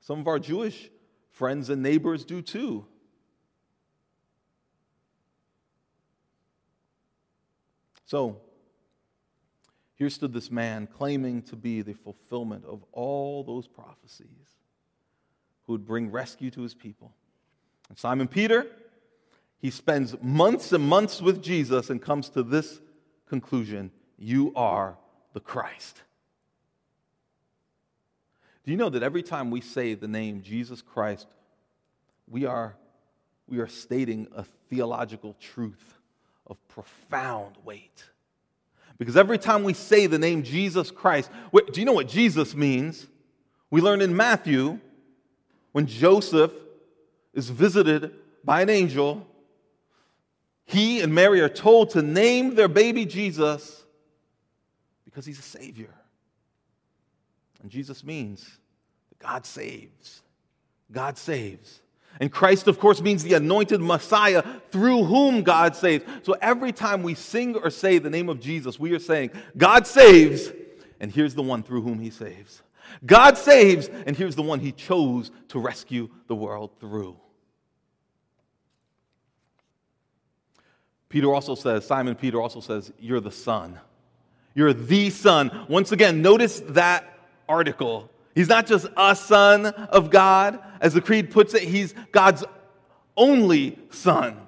some 0.00 0.20
of 0.20 0.26
our 0.26 0.38
Jewish 0.38 0.90
friends 1.30 1.68
and 1.68 1.82
neighbors 1.82 2.24
do 2.24 2.42
too. 2.42 2.86
So, 8.12 8.36
here 9.94 10.10
stood 10.10 10.34
this 10.34 10.50
man 10.50 10.86
claiming 10.86 11.40
to 11.44 11.56
be 11.56 11.80
the 11.80 11.94
fulfillment 11.94 12.66
of 12.66 12.84
all 12.92 13.42
those 13.42 13.66
prophecies 13.66 14.58
who 15.64 15.72
would 15.72 15.86
bring 15.86 16.10
rescue 16.10 16.50
to 16.50 16.60
his 16.60 16.74
people. 16.74 17.14
And 17.88 17.96
Simon 17.96 18.28
Peter, 18.28 18.66
he 19.62 19.70
spends 19.70 20.14
months 20.20 20.72
and 20.72 20.86
months 20.86 21.22
with 21.22 21.42
Jesus 21.42 21.88
and 21.88 22.02
comes 22.02 22.28
to 22.28 22.42
this 22.42 22.82
conclusion 23.30 23.90
You 24.18 24.52
are 24.56 24.98
the 25.32 25.40
Christ. 25.40 26.02
Do 28.66 28.72
you 28.72 28.76
know 28.76 28.90
that 28.90 29.02
every 29.02 29.22
time 29.22 29.50
we 29.50 29.62
say 29.62 29.94
the 29.94 30.06
name 30.06 30.42
Jesus 30.42 30.82
Christ, 30.82 31.28
we 32.28 32.44
are, 32.44 32.76
we 33.48 33.58
are 33.60 33.68
stating 33.68 34.28
a 34.36 34.44
theological 34.68 35.34
truth? 35.40 36.01
Of 36.52 36.68
profound 36.68 37.56
weight. 37.64 38.04
Because 38.98 39.16
every 39.16 39.38
time 39.38 39.64
we 39.64 39.72
say 39.72 40.06
the 40.06 40.18
name 40.18 40.42
Jesus 40.42 40.90
Christ, 40.90 41.30
do 41.72 41.80
you 41.80 41.86
know 41.86 41.94
what 41.94 42.08
Jesus 42.08 42.54
means? 42.54 43.06
We 43.70 43.80
learn 43.80 44.02
in 44.02 44.14
Matthew 44.14 44.78
when 45.72 45.86
Joseph 45.86 46.52
is 47.32 47.48
visited 47.48 48.12
by 48.44 48.60
an 48.60 48.68
angel, 48.68 49.26
he 50.66 51.00
and 51.00 51.14
Mary 51.14 51.40
are 51.40 51.48
told 51.48 51.90
to 51.90 52.02
name 52.02 52.54
their 52.54 52.68
baby 52.68 53.06
Jesus 53.06 53.82
because 55.06 55.24
he's 55.24 55.38
a 55.38 55.42
Savior. 55.42 55.94
And 57.62 57.70
Jesus 57.70 58.04
means 58.04 58.46
God 59.18 59.46
saves. 59.46 60.20
God 60.90 61.16
saves. 61.16 61.81
And 62.20 62.30
Christ, 62.30 62.68
of 62.68 62.78
course, 62.78 63.00
means 63.00 63.22
the 63.22 63.34
anointed 63.34 63.80
Messiah 63.80 64.42
through 64.70 65.04
whom 65.04 65.42
God 65.42 65.74
saves. 65.74 66.04
So 66.22 66.36
every 66.40 66.72
time 66.72 67.02
we 67.02 67.14
sing 67.14 67.56
or 67.56 67.70
say 67.70 67.98
the 67.98 68.10
name 68.10 68.28
of 68.28 68.40
Jesus, 68.40 68.78
we 68.78 68.92
are 68.94 68.98
saying, 68.98 69.30
God 69.56 69.86
saves, 69.86 70.52
and 71.00 71.10
here's 71.10 71.34
the 71.34 71.42
one 71.42 71.62
through 71.62 71.82
whom 71.82 71.98
he 71.98 72.10
saves. 72.10 72.62
God 73.04 73.38
saves, 73.38 73.88
and 73.88 74.16
here's 74.16 74.36
the 74.36 74.42
one 74.42 74.60
he 74.60 74.72
chose 74.72 75.30
to 75.48 75.58
rescue 75.58 76.10
the 76.26 76.34
world 76.34 76.70
through. 76.78 77.16
Peter 81.08 81.32
also 81.32 81.54
says, 81.54 81.86
Simon 81.86 82.14
Peter 82.14 82.40
also 82.40 82.60
says, 82.60 82.92
You're 82.98 83.20
the 83.20 83.30
Son. 83.30 83.78
You're 84.54 84.72
the 84.72 85.10
Son. 85.10 85.66
Once 85.68 85.92
again, 85.92 86.22
notice 86.22 86.60
that 86.68 87.18
article 87.48 88.10
He's 88.34 88.48
not 88.48 88.66
just 88.66 88.86
a 88.96 89.14
son 89.14 89.66
of 89.66 90.10
God, 90.10 90.58
as 90.80 90.94
the 90.94 91.00
creed 91.00 91.30
puts 91.30 91.54
it, 91.54 91.62
he's 91.62 91.94
God's 92.12 92.44
only 93.16 93.78
son. 93.90 94.38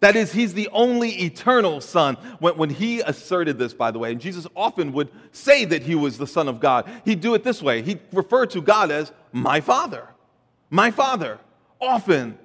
That 0.00 0.16
is, 0.16 0.32
he's 0.32 0.52
the 0.52 0.68
only 0.72 1.10
eternal 1.22 1.80
son. 1.80 2.16
When, 2.38 2.58
when 2.58 2.70
he 2.70 3.00
asserted 3.00 3.58
this, 3.58 3.72
by 3.72 3.90
the 3.90 3.98
way, 3.98 4.12
and 4.12 4.20
Jesus 4.20 4.46
often 4.54 4.92
would 4.92 5.08
say 5.32 5.64
that 5.64 5.82
he 5.82 5.94
was 5.94 6.18
the 6.18 6.26
son 6.26 6.46
of 6.46 6.60
God, 6.60 6.86
he'd 7.06 7.22
do 7.22 7.34
it 7.34 7.42
this 7.42 7.62
way. 7.62 7.80
He'd 7.80 8.00
refer 8.12 8.44
to 8.46 8.60
God 8.60 8.90
as 8.90 9.12
my 9.32 9.62
father, 9.62 10.06
my 10.68 10.90
father, 10.90 11.38
often. 11.80 12.38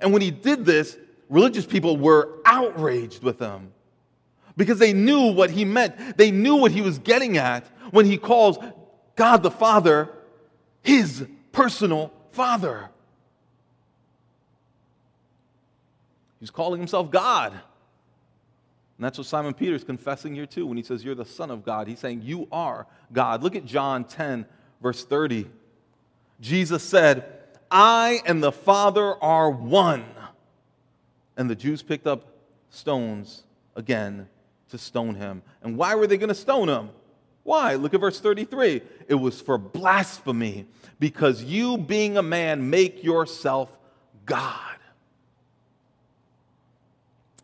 And 0.00 0.14
when 0.14 0.22
he 0.22 0.30
did 0.30 0.64
this, 0.64 0.96
religious 1.28 1.66
people 1.66 1.98
were 1.98 2.38
outraged 2.46 3.22
with 3.22 3.38
him 3.38 3.72
because 4.56 4.78
they 4.78 4.92
knew 4.92 5.32
what 5.32 5.50
he 5.50 5.64
meant. 5.64 6.16
They 6.16 6.30
knew 6.30 6.56
what 6.56 6.72
he 6.72 6.80
was 6.80 6.98
getting 6.98 7.36
at 7.36 7.66
when 7.90 8.06
he 8.06 8.16
calls 8.16 8.58
God 9.16 9.42
the 9.42 9.50
Father 9.50 10.10
his 10.82 11.24
personal 11.52 12.12
Father. 12.32 12.88
He's 16.40 16.50
calling 16.50 16.80
himself 16.80 17.10
God. 17.10 17.52
And 17.52 19.06
that's 19.06 19.16
what 19.16 19.26
Simon 19.26 19.54
Peter 19.54 19.74
is 19.74 19.84
confessing 19.84 20.34
here 20.34 20.46
too 20.46 20.66
when 20.66 20.76
he 20.76 20.82
says, 20.82 21.04
You're 21.04 21.14
the 21.14 21.24
Son 21.24 21.50
of 21.50 21.64
God. 21.64 21.86
He's 21.86 22.00
saying, 22.00 22.22
You 22.22 22.48
are 22.50 22.86
God. 23.12 23.42
Look 23.42 23.56
at 23.56 23.64
John 23.64 24.04
10, 24.04 24.44
verse 24.80 25.04
30. 25.04 25.48
Jesus 26.40 26.82
said, 26.82 27.24
I 27.70 28.20
and 28.26 28.42
the 28.42 28.52
Father 28.52 29.14
are 29.22 29.50
one. 29.50 30.04
And 31.36 31.48
the 31.48 31.54
Jews 31.54 31.82
picked 31.82 32.06
up 32.06 32.26
stones 32.70 33.44
again 33.76 34.28
to 34.70 34.78
stone 34.78 35.14
him. 35.14 35.42
And 35.62 35.76
why 35.76 35.94
were 35.94 36.06
they 36.06 36.18
going 36.18 36.28
to 36.28 36.34
stone 36.34 36.68
him? 36.68 36.90
Why? 37.44 37.74
Look 37.74 37.94
at 37.94 38.00
verse 38.00 38.20
33. 38.20 38.82
It 39.08 39.14
was 39.14 39.40
for 39.40 39.58
blasphemy, 39.58 40.66
because 40.98 41.42
you, 41.42 41.76
being 41.76 42.16
a 42.16 42.22
man, 42.22 42.70
make 42.70 43.02
yourself 43.02 43.76
God. 44.24 44.72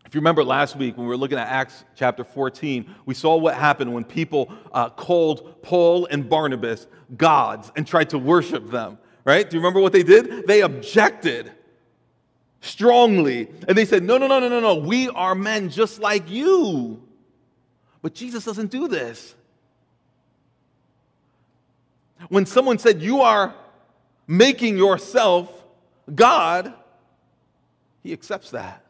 If 0.08 0.14
you 0.14 0.20
remember 0.22 0.42
last 0.42 0.74
week 0.74 0.96
when 0.96 1.04
we 1.04 1.10
were 1.10 1.18
looking 1.18 1.36
at 1.36 1.48
Acts 1.48 1.84
chapter 1.94 2.24
14, 2.24 2.94
we 3.04 3.12
saw 3.12 3.36
what 3.36 3.56
happened 3.56 3.92
when 3.92 4.04
people 4.04 4.50
uh, 4.72 4.88
called 4.88 5.60
Paul 5.60 6.06
and 6.06 6.26
Barnabas 6.26 6.86
gods 7.18 7.70
and 7.76 7.86
tried 7.86 8.08
to 8.10 8.18
worship 8.18 8.70
them, 8.70 8.96
right? 9.26 9.48
Do 9.48 9.54
you 9.54 9.60
remember 9.60 9.80
what 9.80 9.92
they 9.92 10.02
did? 10.02 10.46
They 10.46 10.62
objected 10.62 11.52
strongly 12.62 13.50
and 13.68 13.76
they 13.76 13.84
said, 13.84 14.02
No, 14.02 14.16
no, 14.16 14.26
no, 14.26 14.40
no, 14.40 14.48
no, 14.48 14.60
no. 14.60 14.76
We 14.76 15.10
are 15.10 15.34
men 15.34 15.68
just 15.68 16.00
like 16.00 16.30
you. 16.30 17.02
But 18.00 18.14
Jesus 18.14 18.46
doesn't 18.46 18.70
do 18.70 18.88
this. 18.88 19.34
When 22.28 22.46
someone 22.46 22.78
said, 22.78 23.02
You 23.02 23.22
are 23.22 23.54
making 24.26 24.76
yourself 24.76 25.50
God, 26.14 26.72
he 28.02 28.12
accepts 28.12 28.50
that. 28.50 28.84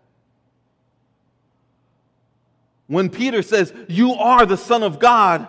When 2.87 3.11
Peter 3.11 3.43
says, 3.43 3.73
You 3.89 4.15
are 4.15 4.47
the 4.47 4.57
Son 4.57 4.83
of 4.83 4.99
God, 4.99 5.49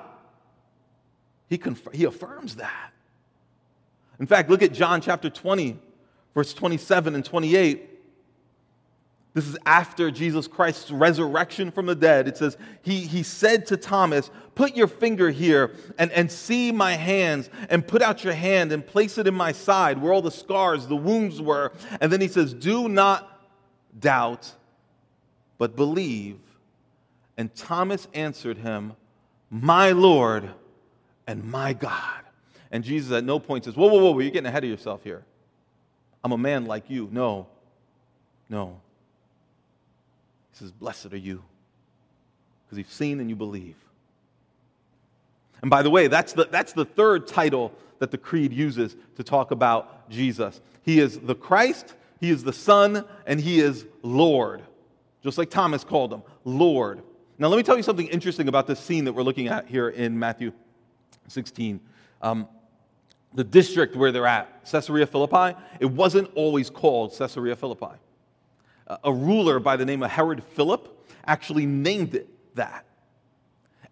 he, 1.48 1.58
conf- 1.58 1.88
he 1.94 2.04
affirms 2.04 2.58
that. 2.58 2.92
In 4.20 4.28
fact, 4.28 4.50
look 4.50 4.62
at 4.62 4.74
John 4.74 5.02
chapter 5.02 5.30
20, 5.30 5.80
verse 6.36 6.54
27 6.54 7.16
and 7.16 7.24
28. 7.24 7.89
This 9.34 9.48
is 9.48 9.58
after 9.66 10.10
Jesus 10.10 10.48
Christ's 10.48 10.90
resurrection 10.90 11.70
from 11.72 11.86
the 11.86 11.96
dead. 11.96 12.28
It 12.28 12.38
says, 12.38 12.58
He, 12.82 13.02
he 13.02 13.22
said 13.22 13.68
to 13.68 13.78
Thomas, 13.78 14.32
Put 14.56 14.76
your 14.76 14.88
finger 14.88 15.30
here 15.30 15.76
and, 16.00 16.12
and 16.12 16.32
see 16.32 16.72
my 16.72 16.94
hands, 16.94 17.50
and 17.70 17.88
put 17.88 18.02
out 18.02 18.24
your 18.24 18.34
hand 18.34 18.72
and 18.72 18.86
place 18.86 19.18
it 19.18 19.28
in 19.28 19.36
my 19.36 19.52
side 19.52 20.02
where 20.02 20.12
all 20.12 20.24
the 20.24 20.32
scars, 20.32 20.88
the 20.88 20.96
wounds 20.96 21.40
were. 21.42 21.72
And 22.02 22.12
then 22.12 22.22
he 22.22 22.28
says, 22.28 22.54
Do 22.54 22.90
not 22.90 23.48
doubt, 24.00 24.52
but 25.60 25.76
believe. 25.76 26.40
And 27.38 27.54
Thomas 27.54 28.08
answered 28.16 28.58
him, 28.58 28.94
My 29.52 29.92
Lord 29.92 30.50
and 31.28 31.44
my 31.44 31.74
God. 31.74 32.24
And 32.72 32.84
Jesus 32.84 33.12
at 33.12 33.24
no 33.24 33.40
point 33.40 33.66
says, 33.66 33.76
Whoa, 33.76 33.88
whoa, 33.88 34.12
whoa, 34.12 34.20
you're 34.20 34.32
getting 34.32 34.48
ahead 34.48 34.64
of 34.64 34.70
yourself 34.72 35.04
here. 35.04 35.24
I'm 36.24 36.32
a 36.32 36.38
man 36.38 36.66
like 36.66 36.90
you. 36.90 37.08
No, 37.12 37.48
no. 38.50 38.82
Says, 40.60 40.72
Blessed 40.72 41.14
are 41.14 41.18
you, 41.18 41.42
because 42.66 42.78
you've 42.78 42.92
seen 42.92 43.22
and 43.22 43.30
you 43.30 43.36
believe. 43.36 43.78
And 45.62 45.72
by 45.72 45.82
the 45.82 45.90
way, 45.90 46.08
that's 46.08 46.34
the, 46.34 46.46
that's 46.46 46.74
the 46.74 46.86
third 46.86 47.28
title 47.28 47.74
that 48.00 48.12
the 48.12 48.18
Creed 48.18 48.52
uses 48.52 48.96
to 49.16 49.24
talk 49.24 49.52
about 49.52 50.10
Jesus. 50.10 50.60
He 50.84 51.00
is 51.00 51.20
the 51.20 51.36
Christ, 51.36 51.96
He 52.20 52.30
is 52.30 52.44
the 52.44 52.54
Son, 52.54 53.06
and 53.26 53.40
He 53.40 53.60
is 53.60 53.86
Lord. 54.04 54.64
Just 55.24 55.38
like 55.38 55.50
Thomas 55.50 55.84
called 55.84 56.14
him, 56.14 56.24
Lord. 56.44 57.02
Now, 57.38 57.48
let 57.48 57.58
me 57.58 57.64
tell 57.64 57.78
you 57.78 57.84
something 57.84 58.08
interesting 58.08 58.50
about 58.50 58.68
this 58.68 58.80
scene 58.80 59.06
that 59.06 59.14
we're 59.14 59.24
looking 59.24 59.48
at 59.48 59.68
here 59.68 59.90
in 59.90 60.18
Matthew 60.18 60.52
16. 61.28 61.80
Um, 62.22 62.48
the 63.34 63.44
district 63.44 63.96
where 63.96 64.12
they're 64.12 64.26
at, 64.26 64.66
Caesarea 64.70 65.06
Philippi, 65.06 65.58
it 65.80 65.86
wasn't 65.86 66.30
always 66.36 66.70
called 66.70 67.18
Caesarea 67.18 67.56
Philippi. 67.56 67.98
A 69.04 69.14
ruler 69.14 69.60
by 69.60 69.78
the 69.78 69.86
name 69.86 70.02
of 70.04 70.12
Herod 70.12 70.44
Philip 70.44 71.08
actually 71.26 71.66
named 71.66 72.16
it 72.16 72.28
that. 72.56 72.86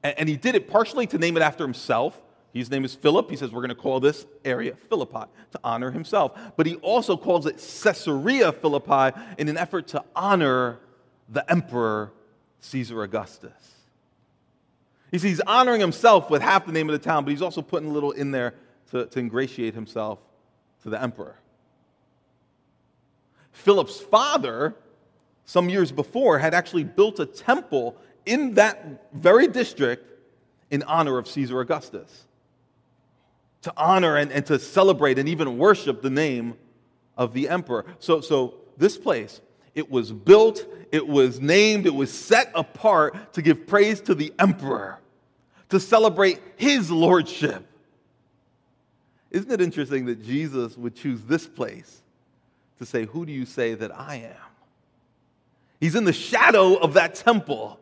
And 0.04 0.28
he 0.28 0.38
did 0.38 0.56
it 0.56 0.70
partially 0.70 1.08
to 1.08 1.18
name 1.18 1.38
it 1.38 1.42
after 1.42 1.64
himself. 1.64 2.20
His 2.54 2.72
name 2.72 2.86
is 2.86 2.96
Philip. 2.96 3.30
He 3.30 3.36
says, 3.36 3.52
We're 3.52 3.62
going 3.62 3.70
to 3.70 3.76
call 3.76 4.00
this 4.00 4.26
area 4.44 4.76
Philippi 4.90 5.26
to 5.52 5.60
honor 5.64 5.92
himself. 5.92 6.40
But 6.56 6.66
he 6.66 6.76
also 6.76 7.18
calls 7.18 7.46
it 7.46 7.58
Caesarea 7.84 8.52
Philippi 8.52 9.18
in 9.38 9.48
an 9.50 9.58
effort 9.58 9.88
to 9.90 10.04
honor 10.16 10.80
the 11.30 11.50
emperor 11.52 12.12
Caesar 12.62 13.04
Augustus. 13.04 13.52
You 15.12 15.20
see, 15.20 15.30
he's 15.30 15.42
honoring 15.42 15.80
himself 15.80 16.30
with 16.30 16.42
half 16.42 16.66
the 16.66 16.72
name 16.72 16.90
of 16.90 16.94
the 16.94 17.04
town, 17.04 17.24
but 17.24 17.32
he's 17.32 17.42
also 17.42 17.62
putting 17.62 17.90
a 17.90 17.94
little 17.94 18.12
in 18.12 18.32
there 18.32 18.56
to, 18.92 19.06
to 19.06 19.20
ingratiate 19.20 19.74
himself 19.74 20.20
to 20.84 20.90
the 20.90 21.02
emperor. 21.02 21.36
Philip's 23.52 24.00
father, 24.00 24.76
some 25.48 25.70
years 25.70 25.94
before, 25.94 26.38
had 26.38 26.54
actually 26.54 26.84
built 26.84 27.20
a 27.20 27.26
temple 27.26 27.96
in 28.26 28.54
that 28.56 29.12
very 29.14 29.48
district 29.48 30.06
in 30.70 30.84
honor 30.84 31.18
of 31.18 31.28
Caesar 31.28 31.62
Augustus. 31.62 32.26
To 33.62 33.74
honor 33.78 34.18
and, 34.18 34.32
and 34.32 34.46
to 34.48 34.60
celebrate 34.60 35.18
and 35.18 35.28
even 35.28 35.58
worship 35.58 36.02
the 36.02 36.10
name 36.10 36.56
of 37.18 37.34
the 37.34 37.48
emperor. 37.48 37.86
So, 37.98 38.22
so 38.22 38.56
this 38.78 38.98
place 38.98 39.42
it 39.74 39.90
was 39.90 40.12
built, 40.12 40.66
it 40.92 41.08
was 41.08 41.40
named, 41.40 41.86
it 41.86 41.94
was 41.94 42.12
set 42.12 42.52
apart 42.54 43.34
to 43.34 43.42
give 43.42 43.68
praise 43.68 44.02
to 44.02 44.16
the 44.16 44.34
emperor, 44.40 45.00
to 45.70 45.80
celebrate 45.80 46.42
his 46.58 46.92
lordship. 46.92 47.66
Isn't 49.32 49.52
it 49.52 49.62
interesting 49.62 50.06
that 50.08 50.26
Jesus 50.26 50.76
would 50.76 50.96
choose 50.96 51.22
this 51.24 51.48
place 51.48 52.02
to 52.80 52.86
say, 52.86 53.06
Who 53.06 53.26
do 53.26 53.32
you 53.32 53.46
say 53.46 53.76
that 53.76 53.98
I 53.98 54.16
am? 54.16 54.47
He's 55.80 55.96
in 55.96 56.06
the 56.06 56.14
shadow 56.14 56.76
of 56.76 56.94
that 56.94 57.16
temple, 57.16 57.80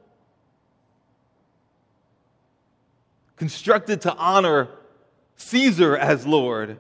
constructed 3.38 4.02
to 4.02 4.14
honor 4.16 4.70
Caesar 5.38 5.96
as 5.96 6.26
Lord, 6.26 6.78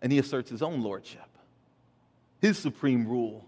and 0.00 0.12
he 0.12 0.18
asserts 0.18 0.50
his 0.50 0.62
own 0.62 0.82
lordship, 0.82 1.28
his 2.40 2.58
supreme 2.58 3.06
rule. 3.06 3.44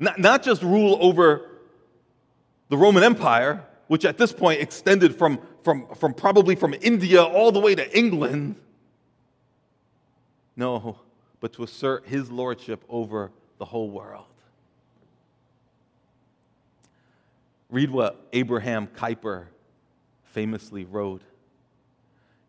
Not, 0.00 0.18
not 0.18 0.42
just 0.42 0.62
rule 0.62 0.96
over 1.00 1.50
the 2.68 2.76
Roman 2.76 3.02
Empire, 3.02 3.64
which 3.88 4.04
at 4.04 4.16
this 4.16 4.32
point 4.32 4.60
extended 4.60 5.14
from, 5.14 5.40
from, 5.64 5.86
from 5.96 6.14
probably 6.14 6.54
from 6.54 6.74
India 6.80 7.22
all 7.22 7.50
the 7.50 7.60
way 7.60 7.74
to 7.74 7.98
England. 7.98 8.56
No, 10.56 10.98
but 11.40 11.52
to 11.54 11.62
assert 11.62 12.06
his 12.06 12.30
lordship 12.30 12.84
over 12.88 13.30
the 13.58 13.64
whole 13.64 13.90
world. 13.90 14.27
Read 17.70 17.90
what 17.90 18.28
Abraham 18.32 18.86
Kuyper 18.86 19.46
famously 20.32 20.84
wrote. 20.84 21.22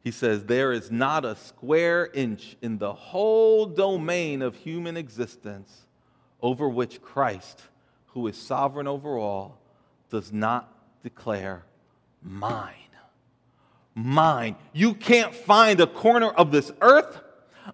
He 0.01 0.12
says, 0.12 0.45
There 0.45 0.71
is 0.71 0.91
not 0.91 1.25
a 1.25 1.36
square 1.36 2.10
inch 2.13 2.55
in 2.62 2.77
the 2.77 2.93
whole 2.93 3.65
domain 3.65 4.41
of 4.41 4.55
human 4.55 4.95
existence 4.95 5.88
over 6.41 6.69
which 6.69 7.01
Christ, 7.01 7.62
who 8.08 8.27
is 8.27 8.38
sovereign 8.38 8.88
over 8.88 9.17
all, 9.17 9.60
does 10.10 10.32
not 10.32 10.73
declare 11.03 11.65
mine. 12.23 12.73
Mine. 13.93 14.55
You 14.71 14.93
can't 14.93 15.36
find 15.36 15.82
a 15.82 15.88
corner 15.88 16.29
of 16.29 16.51
this 16.51 16.71
earth, 16.79 17.19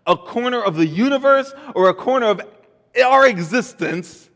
a 0.07 0.17
corner 0.17 0.61
of 0.61 0.75
the 0.75 0.87
universe, 0.87 1.53
or 1.75 1.89
a 1.89 1.93
corner 1.93 2.27
of 2.27 2.41
our 3.03 3.27
existence 3.27 4.29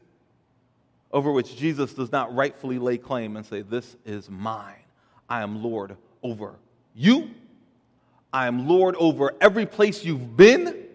over 1.11 1.31
which 1.31 1.55
Jesus 1.55 1.93
does 1.93 2.11
not 2.11 2.33
rightfully 2.35 2.79
lay 2.79 2.97
claim 2.97 3.35
and 3.35 3.45
say, 3.45 3.61
This 3.61 3.95
is 4.05 4.29
mine. 4.29 4.75
I 5.27 5.41
am 5.41 5.63
Lord 5.63 5.95
over 6.23 6.55
you. 6.95 7.29
I 8.31 8.47
am 8.47 8.67
Lord 8.67 8.95
over 8.97 9.33
every 9.41 9.65
place 9.65 10.05
you've 10.05 10.37
been, 10.37 10.85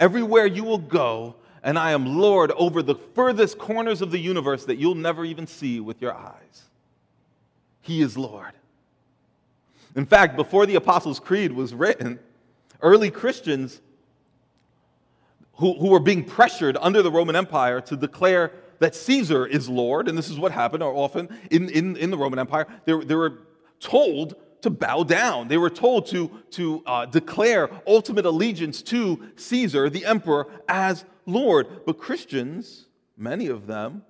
everywhere 0.00 0.46
you 0.46 0.64
will 0.64 0.78
go, 0.78 1.34
and 1.62 1.78
I 1.78 1.90
am 1.90 2.18
Lord 2.18 2.50
over 2.52 2.82
the 2.82 2.94
furthest 2.94 3.58
corners 3.58 4.00
of 4.00 4.10
the 4.10 4.18
universe 4.18 4.64
that 4.64 4.76
you'll 4.76 4.94
never 4.94 5.24
even 5.24 5.46
see 5.46 5.80
with 5.80 6.00
your 6.00 6.14
eyes. 6.14 6.62
He 7.82 8.00
is 8.00 8.16
Lord. 8.16 8.52
In 9.96 10.06
fact, 10.06 10.36
before 10.36 10.64
the 10.64 10.76
Apostles' 10.76 11.20
Creed 11.20 11.52
was 11.52 11.74
written, 11.74 12.18
early 12.80 13.10
Christians 13.10 13.80
who, 15.54 15.74
who 15.74 15.88
were 15.88 16.00
being 16.00 16.24
pressured 16.24 16.76
under 16.80 17.02
the 17.02 17.10
Roman 17.10 17.36
Empire 17.36 17.80
to 17.82 17.96
declare 17.96 18.52
that 18.78 18.94
Caesar 18.94 19.46
is 19.46 19.68
Lord, 19.68 20.08
and 20.08 20.16
this 20.16 20.30
is 20.30 20.38
what 20.38 20.52
happened 20.52 20.82
often 20.82 21.28
in, 21.50 21.68
in, 21.70 21.96
in 21.96 22.10
the 22.10 22.18
Roman 22.18 22.38
Empire, 22.38 22.66
they, 22.84 22.96
they 23.04 23.14
were 23.14 23.38
told 23.80 24.36
to 24.62 24.70
bow 24.70 25.02
down. 25.04 25.48
They 25.48 25.58
were 25.58 25.70
told 25.70 26.06
to, 26.08 26.30
to 26.52 26.82
uh, 26.86 27.06
declare 27.06 27.70
ultimate 27.86 28.26
allegiance 28.26 28.82
to 28.82 29.22
Caesar, 29.36 29.88
the 29.88 30.04
emperor, 30.04 30.46
as 30.68 31.04
Lord. 31.26 31.84
But 31.86 31.98
Christians, 31.98 32.86
many 33.16 33.46
of 33.46 33.66
them, 33.66 34.02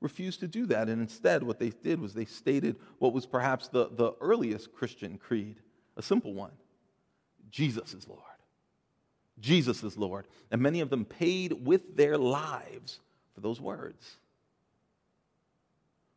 refused 0.00 0.40
to 0.40 0.48
do 0.48 0.66
that. 0.66 0.88
And 0.88 1.00
instead, 1.00 1.42
what 1.42 1.58
they 1.58 1.70
did 1.70 2.00
was 2.00 2.12
they 2.12 2.24
stated 2.24 2.76
what 2.98 3.12
was 3.12 3.24
perhaps 3.24 3.68
the, 3.68 3.88
the 3.88 4.12
earliest 4.20 4.72
Christian 4.72 5.16
creed, 5.18 5.56
a 5.96 6.02
simple 6.02 6.34
one 6.34 6.52
Jesus 7.50 7.94
is 7.94 8.08
Lord. 8.08 8.20
Jesus 9.38 9.82
is 9.82 9.96
Lord. 9.96 10.26
And 10.50 10.60
many 10.60 10.80
of 10.80 10.90
them 10.90 11.04
paid 11.04 11.52
with 11.66 11.96
their 11.96 12.18
lives 12.18 13.00
for 13.34 13.40
those 13.40 13.60
words. 13.60 14.16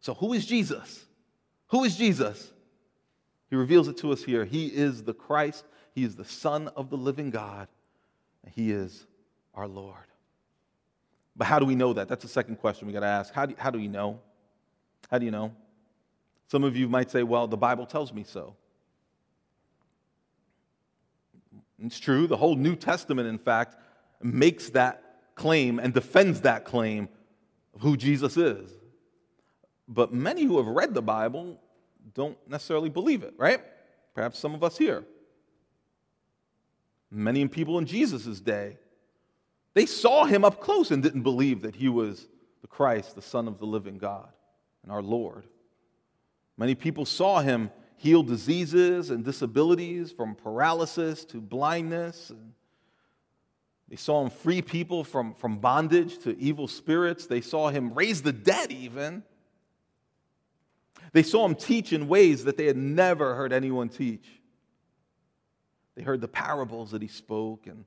So, 0.01 0.13
who 0.13 0.33
is 0.33 0.45
Jesus? 0.45 1.05
Who 1.67 1.83
is 1.83 1.95
Jesus? 1.95 2.51
He 3.49 3.55
reveals 3.55 3.87
it 3.87 3.97
to 3.97 4.11
us 4.11 4.23
here. 4.23 4.45
He 4.45 4.67
is 4.67 5.03
the 5.03 5.13
Christ, 5.13 5.65
He 5.93 6.03
is 6.03 6.15
the 6.15 6.25
Son 6.25 6.67
of 6.75 6.89
the 6.89 6.97
living 6.97 7.29
God, 7.29 7.67
He 8.51 8.71
is 8.71 9.05
our 9.53 9.67
Lord. 9.67 9.95
But 11.35 11.47
how 11.47 11.59
do 11.59 11.65
we 11.65 11.75
know 11.75 11.93
that? 11.93 12.07
That's 12.07 12.23
the 12.23 12.29
second 12.29 12.57
question 12.57 12.87
we 12.87 12.93
got 12.93 13.01
to 13.01 13.07
ask. 13.07 13.33
How 13.33 13.45
do, 13.45 13.55
how 13.57 13.69
do 13.69 13.79
you 13.79 13.89
know? 13.89 14.19
How 15.11 15.17
do 15.17 15.25
you 15.25 15.31
know? 15.31 15.53
Some 16.47 16.63
of 16.63 16.77
you 16.77 16.87
might 16.87 17.11
say, 17.11 17.23
well, 17.23 17.47
the 17.47 17.57
Bible 17.57 17.85
tells 17.85 18.13
me 18.13 18.23
so. 18.23 18.55
It's 21.83 21.99
true. 21.99 22.27
The 22.27 22.37
whole 22.37 22.55
New 22.55 22.75
Testament, 22.75 23.27
in 23.27 23.37
fact, 23.37 23.75
makes 24.21 24.69
that 24.71 25.03
claim 25.35 25.79
and 25.79 25.93
defends 25.93 26.41
that 26.41 26.65
claim 26.65 27.09
of 27.73 27.81
who 27.81 27.95
Jesus 27.97 28.37
is. 28.37 28.69
But 29.87 30.13
many 30.13 30.43
who 30.43 30.57
have 30.57 30.67
read 30.67 30.93
the 30.93 31.01
Bible 31.01 31.59
don't 32.13 32.37
necessarily 32.47 32.89
believe 32.89 33.23
it, 33.23 33.33
right? 33.37 33.61
Perhaps 34.13 34.39
some 34.39 34.55
of 34.55 34.63
us 34.63 34.77
here. 34.77 35.05
Many 37.11 37.47
people 37.47 37.77
in 37.77 37.85
Jesus' 37.85 38.39
day, 38.39 38.77
they 39.73 39.85
saw 39.85 40.25
him 40.25 40.43
up 40.43 40.61
close 40.61 40.91
and 40.91 41.03
didn't 41.03 41.23
believe 41.23 41.61
that 41.61 41.75
he 41.75 41.89
was 41.89 42.27
the 42.61 42.67
Christ, 42.67 43.15
the 43.15 43.21
Son 43.21 43.47
of 43.47 43.59
the 43.59 43.65
living 43.65 43.97
God, 43.97 44.29
and 44.83 44.91
our 44.91 45.03
Lord. 45.03 45.43
Many 46.57 46.73
people 46.73 47.05
saw 47.05 47.41
him 47.41 47.69
heal 47.97 48.23
diseases 48.23 49.09
and 49.09 49.23
disabilities 49.23 50.11
from 50.11 50.35
paralysis 50.35 51.25
to 51.25 51.41
blindness. 51.41 52.31
They 53.95 53.99
saw 53.99 54.25
him 54.25 54.29
free 54.29 54.61
people 54.61 55.05
from, 55.05 55.33
from 55.35 55.59
bondage 55.59 56.17
to 56.23 56.37
evil 56.37 56.67
spirits. 56.67 57.27
They 57.27 57.39
saw 57.39 57.69
him 57.69 57.93
raise 57.93 58.21
the 58.21 58.33
dead, 58.33 58.69
even. 58.69 59.23
They 61.13 61.23
saw 61.23 61.45
him 61.45 61.55
teach 61.55 61.93
in 61.93 62.09
ways 62.09 62.43
that 62.43 62.57
they 62.57 62.65
had 62.65 62.75
never 62.75 63.35
heard 63.35 63.53
anyone 63.53 63.87
teach. 63.87 64.27
They 65.95 66.03
heard 66.03 66.19
the 66.19 66.27
parables 66.27 66.91
that 66.91 67.01
he 67.01 67.07
spoke 67.07 67.67
and 67.67 67.85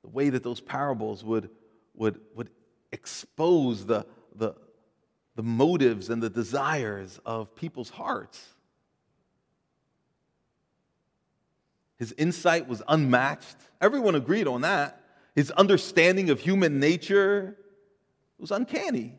the 0.00 0.08
way 0.08 0.30
that 0.30 0.42
those 0.42 0.62
parables 0.62 1.22
would, 1.22 1.50
would, 1.94 2.18
would 2.34 2.48
expose 2.90 3.84
the, 3.84 4.06
the, 4.34 4.54
the 5.36 5.42
motives 5.42 6.08
and 6.08 6.22
the 6.22 6.30
desires 6.30 7.20
of 7.26 7.54
people's 7.54 7.90
hearts. 7.90 8.53
His 11.98 12.12
insight 12.18 12.68
was 12.68 12.82
unmatched. 12.88 13.56
Everyone 13.80 14.14
agreed 14.14 14.46
on 14.46 14.62
that. 14.62 15.00
His 15.34 15.50
understanding 15.52 16.30
of 16.30 16.40
human 16.40 16.80
nature 16.80 17.56
was 18.38 18.50
uncanny. 18.50 19.14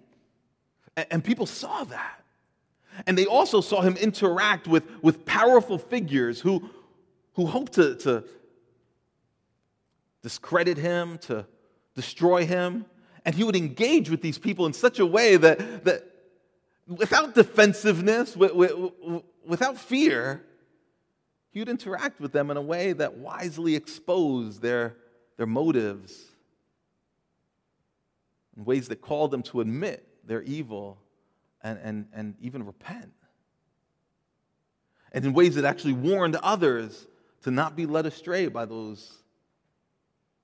And 1.12 1.24
people 1.24 1.46
saw 1.46 1.84
that. 1.86 2.24
And 3.06 3.18
they 3.18 3.26
also 3.26 3.60
saw 3.62 3.82
him 3.82 3.98
interact 3.98 4.68
with, 4.68 4.84
with 5.02 5.26
powerful 5.26 5.78
figures 5.78 6.40
who, 6.40 6.70
who 7.34 7.46
hoped 7.46 7.74
to, 7.74 7.96
to 7.98 8.24
discredit 10.22 10.78
him, 10.78 11.18
to 11.20 11.46
destroy 11.96 12.46
him. 12.46 12.86
And 13.26 13.36
he 13.36 13.44
would 13.44 13.56
engage 13.56 14.10
with 14.10 14.22
these 14.22 14.38
people 14.38 14.66
in 14.66 14.74
such 14.74 15.00
a 15.00 15.06
way 15.06 15.36
that, 15.36 15.84
that 15.86 16.04
without 16.88 17.36
defensiveness, 17.36 18.36
without 18.38 19.78
fear, 19.78 20.46
would 21.60 21.70
interact 21.70 22.20
with 22.20 22.32
them 22.32 22.52
in 22.52 22.58
a 22.58 22.62
way 22.62 22.94
that 22.94 23.18
wisely 23.18 23.76
exposed 23.76 24.62
their, 24.62 24.96
their 25.38 25.46
motives, 25.46 26.22
in 28.58 28.66
ways 28.66 28.88
that 28.90 29.02
called 29.02 29.32
them 29.32 29.44
to 29.44 29.62
admit 29.62 30.08
their 30.26 30.42
evil 30.42 30.98
and, 31.62 31.80
and, 31.84 32.08
and 32.14 32.36
even 32.42 32.66
repent. 32.66 33.14
And 35.12 35.24
in 35.24 35.34
ways 35.34 35.56
that 35.56 35.66
actually 35.66 35.94
warned 35.94 36.36
others 36.38 37.08
to 37.44 37.52
not 37.52 37.76
be 37.76 37.86
led 37.86 38.06
astray 38.06 38.48
by 38.48 38.66
those 38.66 39.14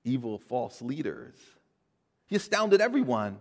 evil 0.04 0.38
false 0.38 0.80
leaders. 0.80 1.34
He 2.26 2.36
astounded 2.36 2.80
everyone. 2.80 3.38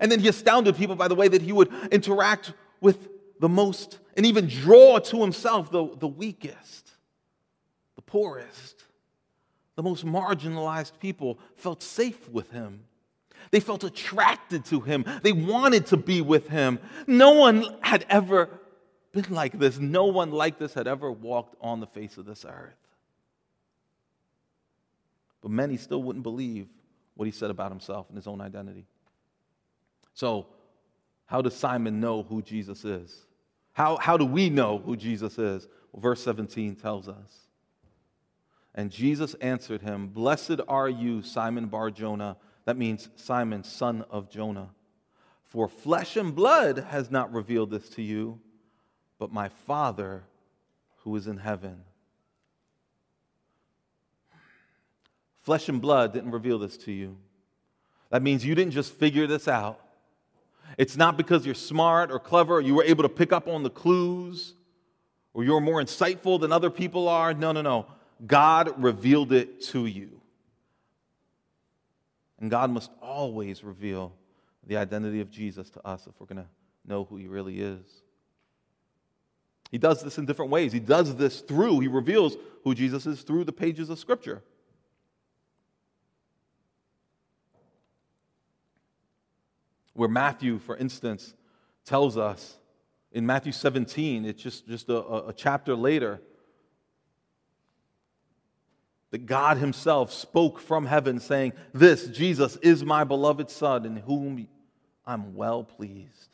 And 0.00 0.10
then 0.10 0.20
he 0.20 0.28
astounded 0.28 0.76
people 0.76 0.96
by 0.96 1.08
the 1.08 1.14
way 1.14 1.28
that 1.28 1.42
he 1.42 1.52
would 1.52 1.72
interact 1.90 2.52
with 2.80 3.08
the 3.40 3.48
most 3.48 3.98
and 4.16 4.24
even 4.26 4.46
draw 4.46 4.98
to 4.98 5.20
himself 5.20 5.70
the, 5.70 5.88
the 5.96 6.08
weakest, 6.08 6.91
poorest, 8.12 8.84
the 9.74 9.82
most 9.82 10.04
marginalized 10.04 10.92
people 11.00 11.38
felt 11.56 11.82
safe 11.82 12.28
with 12.28 12.50
him. 12.50 12.84
They 13.50 13.58
felt 13.58 13.84
attracted 13.84 14.66
to 14.66 14.80
him. 14.80 15.06
They 15.22 15.32
wanted 15.32 15.86
to 15.86 15.96
be 15.96 16.20
with 16.20 16.46
him. 16.46 16.78
No 17.06 17.32
one 17.32 17.64
had 17.80 18.04
ever 18.10 18.50
been 19.12 19.24
like 19.30 19.58
this. 19.58 19.78
No 19.78 20.04
one 20.04 20.30
like 20.30 20.58
this 20.58 20.74
had 20.74 20.86
ever 20.86 21.10
walked 21.10 21.56
on 21.62 21.80
the 21.80 21.86
face 21.86 22.18
of 22.18 22.26
this 22.26 22.44
earth. 22.44 22.76
But 25.40 25.50
many 25.50 25.78
still 25.78 26.02
wouldn't 26.02 26.22
believe 26.22 26.68
what 27.14 27.24
he 27.24 27.32
said 27.32 27.50
about 27.50 27.70
himself 27.70 28.08
and 28.10 28.16
his 28.16 28.26
own 28.26 28.42
identity. 28.42 28.84
So, 30.12 30.46
how 31.24 31.40
does 31.40 31.56
Simon 31.56 31.98
know 31.98 32.24
who 32.24 32.42
Jesus 32.42 32.84
is? 32.84 33.24
How, 33.72 33.96
how 33.96 34.18
do 34.18 34.26
we 34.26 34.50
know 34.50 34.82
who 34.84 34.96
Jesus 34.96 35.38
is? 35.38 35.66
Well, 35.92 36.02
verse 36.02 36.22
17 36.22 36.76
tells 36.76 37.08
us. 37.08 37.42
And 38.74 38.90
Jesus 38.90 39.34
answered 39.34 39.82
him, 39.82 40.08
Blessed 40.08 40.60
are 40.66 40.88
you, 40.88 41.22
Simon 41.22 41.66
Bar 41.66 41.90
Jonah 41.90 42.36
that 42.64 42.76
means 42.76 43.08
Simon, 43.16 43.64
son 43.64 44.04
of 44.10 44.30
Jonah. 44.30 44.70
For 45.44 45.68
flesh 45.68 46.16
and 46.16 46.34
blood 46.34 46.78
has 46.78 47.10
not 47.10 47.32
revealed 47.32 47.70
this 47.70 47.88
to 47.90 48.02
you, 48.02 48.40
but 49.18 49.32
my 49.32 49.48
Father 49.48 50.24
who 50.98 51.14
is 51.16 51.26
in 51.26 51.38
heaven. 51.38 51.82
Flesh 55.40 55.68
and 55.68 55.80
blood 55.80 56.12
didn't 56.12 56.30
reveal 56.30 56.58
this 56.58 56.76
to 56.78 56.92
you. 56.92 57.16
That 58.10 58.22
means 58.22 58.44
you 58.44 58.54
didn't 58.54 58.72
just 58.72 58.92
figure 58.92 59.26
this 59.26 59.48
out. 59.48 59.80
It's 60.78 60.96
not 60.96 61.16
because 61.16 61.44
you're 61.44 61.54
smart 61.54 62.12
or 62.12 62.20
clever, 62.20 62.54
or 62.54 62.60
you 62.60 62.74
were 62.74 62.84
able 62.84 63.02
to 63.02 63.08
pick 63.08 63.32
up 63.32 63.48
on 63.48 63.64
the 63.64 63.70
clues, 63.70 64.54
or 65.34 65.42
you're 65.42 65.60
more 65.60 65.82
insightful 65.82 66.40
than 66.40 66.52
other 66.52 66.70
people 66.70 67.08
are. 67.08 67.34
No, 67.34 67.50
no, 67.50 67.60
no. 67.60 67.86
God 68.26 68.82
revealed 68.82 69.32
it 69.32 69.62
to 69.66 69.86
you. 69.86 70.20
And 72.38 72.50
God 72.50 72.70
must 72.70 72.90
always 73.00 73.62
reveal 73.62 74.12
the 74.66 74.76
identity 74.76 75.20
of 75.20 75.30
Jesus 75.30 75.70
to 75.70 75.86
us 75.86 76.06
if 76.06 76.12
we're 76.18 76.26
going 76.26 76.44
to 76.44 76.48
know 76.86 77.04
who 77.04 77.16
he 77.16 77.26
really 77.26 77.60
is. 77.60 77.80
He 79.70 79.78
does 79.78 80.02
this 80.02 80.18
in 80.18 80.26
different 80.26 80.50
ways. 80.50 80.72
He 80.72 80.80
does 80.80 81.16
this 81.16 81.40
through, 81.40 81.80
he 81.80 81.88
reveals 81.88 82.36
who 82.64 82.74
Jesus 82.74 83.06
is 83.06 83.22
through 83.22 83.44
the 83.44 83.52
pages 83.52 83.90
of 83.90 83.98
Scripture. 83.98 84.42
Where 89.94 90.08
Matthew, 90.08 90.58
for 90.58 90.76
instance, 90.76 91.34
tells 91.84 92.16
us 92.16 92.56
in 93.12 93.26
Matthew 93.26 93.52
17, 93.52 94.24
it's 94.24 94.42
just, 94.42 94.66
just 94.66 94.88
a, 94.88 95.26
a 95.28 95.32
chapter 95.32 95.74
later, 95.74 96.20
that 99.12 99.26
God 99.26 99.58
Himself 99.58 100.12
spoke 100.12 100.58
from 100.58 100.86
heaven, 100.86 101.20
saying, 101.20 101.52
This, 101.72 102.08
Jesus, 102.08 102.56
is 102.56 102.82
my 102.82 103.04
beloved 103.04 103.50
Son, 103.50 103.86
in 103.86 103.96
whom 103.96 104.48
I'm 105.06 105.36
well 105.36 105.62
pleased. 105.62 106.28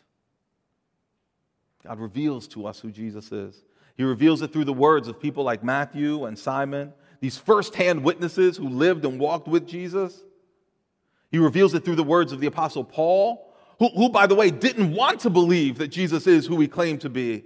God 1.85 1.99
reveals 1.99 2.47
to 2.49 2.67
us 2.67 2.81
who 2.81 2.91
Jesus 2.91 3.31
is. 3.33 3.63
He 3.97 4.05
reveals 4.05 4.43
it 4.43 4.53
through 4.53 4.65
the 4.65 4.73
words 4.73 5.09
of 5.09 5.21
people 5.21 5.43
like 5.43 5.65
Matthew 5.65 6.25
and 6.25 6.39
Simon, 6.39 6.93
these 7.21 7.37
firsthand 7.37 8.05
witnesses 8.05 8.57
who 8.57 8.69
lived 8.69 9.05
and 9.05 9.19
walked 9.19 9.49
with 9.49 9.67
Jesus. 9.67 10.23
He 11.33 11.39
reveals 11.39 11.75
it 11.75 11.85
through 11.85 11.97
the 11.97 12.05
words 12.05 12.31
of 12.31 12.39
the 12.39 12.47
Apostle 12.47 12.85
Paul, 12.85 13.53
who, 13.81 13.89
who 13.89 14.09
by 14.09 14.29
the 14.29 14.37
way, 14.37 14.53
didn't 14.53 14.93
want 14.93 15.21
to 15.21 15.31
believe 15.31 15.79
that 15.79 15.89
Jesus 15.89 16.29
is 16.29 16.47
who 16.47 16.61
he 16.61 16.69
claimed 16.69 17.01
to 17.01 17.11
be. 17.11 17.45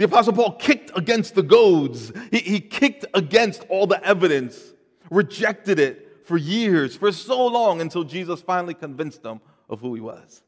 The 0.00 0.06
Apostle 0.06 0.32
Paul 0.32 0.52
kicked 0.52 0.90
against 0.96 1.34
the 1.34 1.42
goads, 1.42 2.10
he, 2.30 2.38
he 2.38 2.60
kicked 2.60 3.04
against 3.12 3.66
all 3.68 3.86
the 3.86 4.02
evidence, 4.02 4.72
rejected 5.10 5.78
it 5.78 6.22
for 6.24 6.38
years, 6.38 6.96
for 6.96 7.12
so 7.12 7.46
long, 7.46 7.82
until 7.82 8.04
Jesus 8.04 8.40
finally 8.40 8.72
convinced 8.72 9.22
them 9.22 9.42
of 9.68 9.80
who 9.80 9.94
he 9.94 10.00
was. 10.00 10.42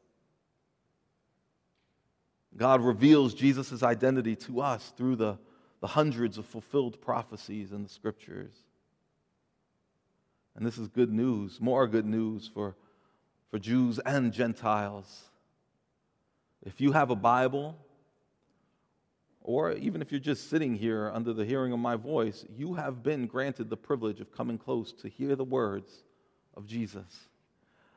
God 2.57 2.81
reveals 2.81 3.35
Jesus' 3.35 3.83
identity 3.83 4.35
to 4.37 4.59
us 4.59 4.91
through 4.97 5.17
the, 5.17 5.37
the 5.81 5.87
hundreds 5.87 6.39
of 6.39 6.47
fulfilled 6.47 6.99
prophecies 6.99 7.73
in 7.73 7.83
the 7.83 7.89
scriptures. 7.89 8.55
And 10.55 10.65
this 10.65 10.79
is 10.79 10.87
good 10.87 11.13
news, 11.13 11.61
more 11.61 11.85
good 11.85 12.07
news 12.07 12.49
for, 12.51 12.75
for 13.51 13.59
Jews 13.59 13.99
and 13.99 14.33
Gentiles. 14.33 15.25
If 16.65 16.81
you 16.81 16.93
have 16.93 17.11
a 17.11 17.15
Bible, 17.15 17.77
or 19.43 19.73
even 19.73 20.01
if 20.01 20.11
you're 20.11 20.19
just 20.21 20.49
sitting 20.49 20.73
here 20.73 21.11
under 21.13 21.33
the 21.33 21.45
hearing 21.45 21.73
of 21.73 21.79
my 21.79 21.97
voice, 21.97 22.45
you 22.55 22.73
have 22.73 23.03
been 23.03 23.27
granted 23.27 23.69
the 23.69 23.77
privilege 23.77 24.21
of 24.21 24.31
coming 24.31 24.57
close 24.57 24.93
to 24.93 25.09
hear 25.09 25.35
the 25.35 25.43
words 25.43 25.91
of 26.55 26.65
Jesus. 26.65 27.27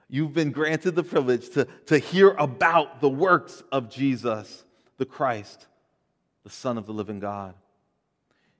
You've 0.08 0.34
been 0.34 0.50
granted 0.50 0.96
the 0.96 1.04
privilege 1.04 1.50
to, 1.50 1.66
to 1.86 1.98
hear 1.98 2.30
about 2.30 3.00
the 3.00 3.08
works 3.08 3.62
of 3.70 3.88
Jesus, 3.88 4.64
the 4.98 5.06
Christ, 5.06 5.66
the 6.42 6.50
Son 6.50 6.78
of 6.78 6.86
the 6.86 6.92
living 6.92 7.20
God. 7.20 7.54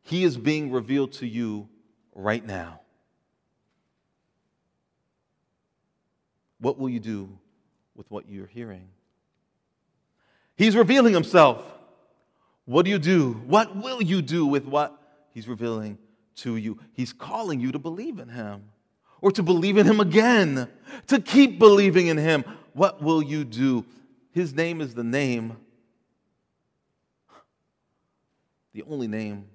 He 0.02 0.22
is 0.22 0.36
being 0.36 0.70
revealed 0.70 1.12
to 1.14 1.26
you 1.26 1.68
right 2.14 2.44
now. 2.44 2.80
What 6.60 6.78
will 6.78 6.88
you 6.88 7.00
do 7.00 7.36
with 7.96 8.10
what 8.10 8.28
you're 8.28 8.46
hearing? 8.46 8.88
He's 10.56 10.76
revealing 10.76 11.12
himself. 11.12 11.62
What 12.66 12.84
do 12.84 12.90
you 12.90 12.98
do? 12.98 13.32
What 13.46 13.76
will 13.76 14.02
you 14.02 14.20
do 14.20 14.44
with 14.44 14.66
what 14.66 15.00
he's 15.32 15.48
revealing 15.48 15.98
to 16.36 16.56
you? 16.56 16.78
He's 16.92 17.12
calling 17.12 17.60
you 17.60 17.72
to 17.72 17.78
believe 17.78 18.18
in 18.18 18.28
him 18.28 18.64
or 19.20 19.30
to 19.32 19.42
believe 19.42 19.78
in 19.78 19.86
him 19.86 20.00
again, 20.00 20.68
to 21.06 21.20
keep 21.20 21.58
believing 21.58 22.08
in 22.08 22.18
him. 22.18 22.44
What 22.74 23.00
will 23.00 23.22
you 23.22 23.44
do? 23.44 23.86
His 24.32 24.52
name 24.52 24.80
is 24.80 24.94
the 24.94 25.04
name, 25.04 25.56
the 28.74 28.82
only 28.82 29.08
name 29.08 29.46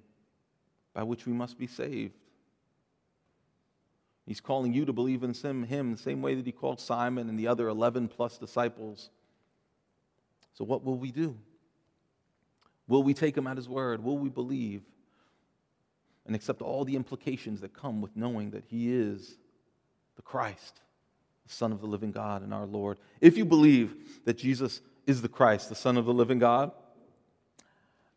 by 0.94 1.02
which 1.02 1.26
we 1.26 1.32
must 1.32 1.58
be 1.58 1.66
saved. 1.66 2.14
He's 4.26 4.40
calling 4.40 4.72
you 4.72 4.84
to 4.86 4.92
believe 4.92 5.22
in 5.22 5.34
him 5.64 5.92
the 5.92 5.98
same 5.98 6.22
way 6.22 6.34
that 6.34 6.46
he 6.46 6.52
called 6.52 6.80
Simon 6.80 7.28
and 7.28 7.38
the 7.38 7.46
other 7.46 7.68
11 7.68 8.08
plus 8.08 8.38
disciples. 8.38 9.10
So, 10.54 10.64
what 10.64 10.84
will 10.84 10.96
we 10.96 11.12
do? 11.12 11.36
Will 12.88 13.02
we 13.02 13.14
take 13.14 13.36
him 13.36 13.46
at 13.46 13.56
his 13.56 13.68
word? 13.68 14.02
Will 14.02 14.18
we 14.18 14.28
believe 14.28 14.82
and 16.26 16.36
accept 16.36 16.62
all 16.62 16.84
the 16.84 16.96
implications 16.96 17.60
that 17.60 17.72
come 17.72 18.00
with 18.00 18.16
knowing 18.16 18.50
that 18.50 18.64
he 18.68 18.92
is 18.92 19.36
the 20.16 20.22
Christ, 20.22 20.80
the 21.46 21.52
Son 21.52 21.72
of 21.72 21.80
the 21.80 21.86
living 21.86 22.12
God 22.12 22.42
and 22.42 22.52
our 22.52 22.66
Lord? 22.66 22.98
If 23.20 23.36
you 23.36 23.44
believe 23.44 23.94
that 24.24 24.38
Jesus 24.38 24.80
is 25.06 25.22
the 25.22 25.28
Christ, 25.28 25.68
the 25.68 25.74
Son 25.74 25.96
of 25.96 26.04
the 26.04 26.14
living 26.14 26.38
God, 26.38 26.72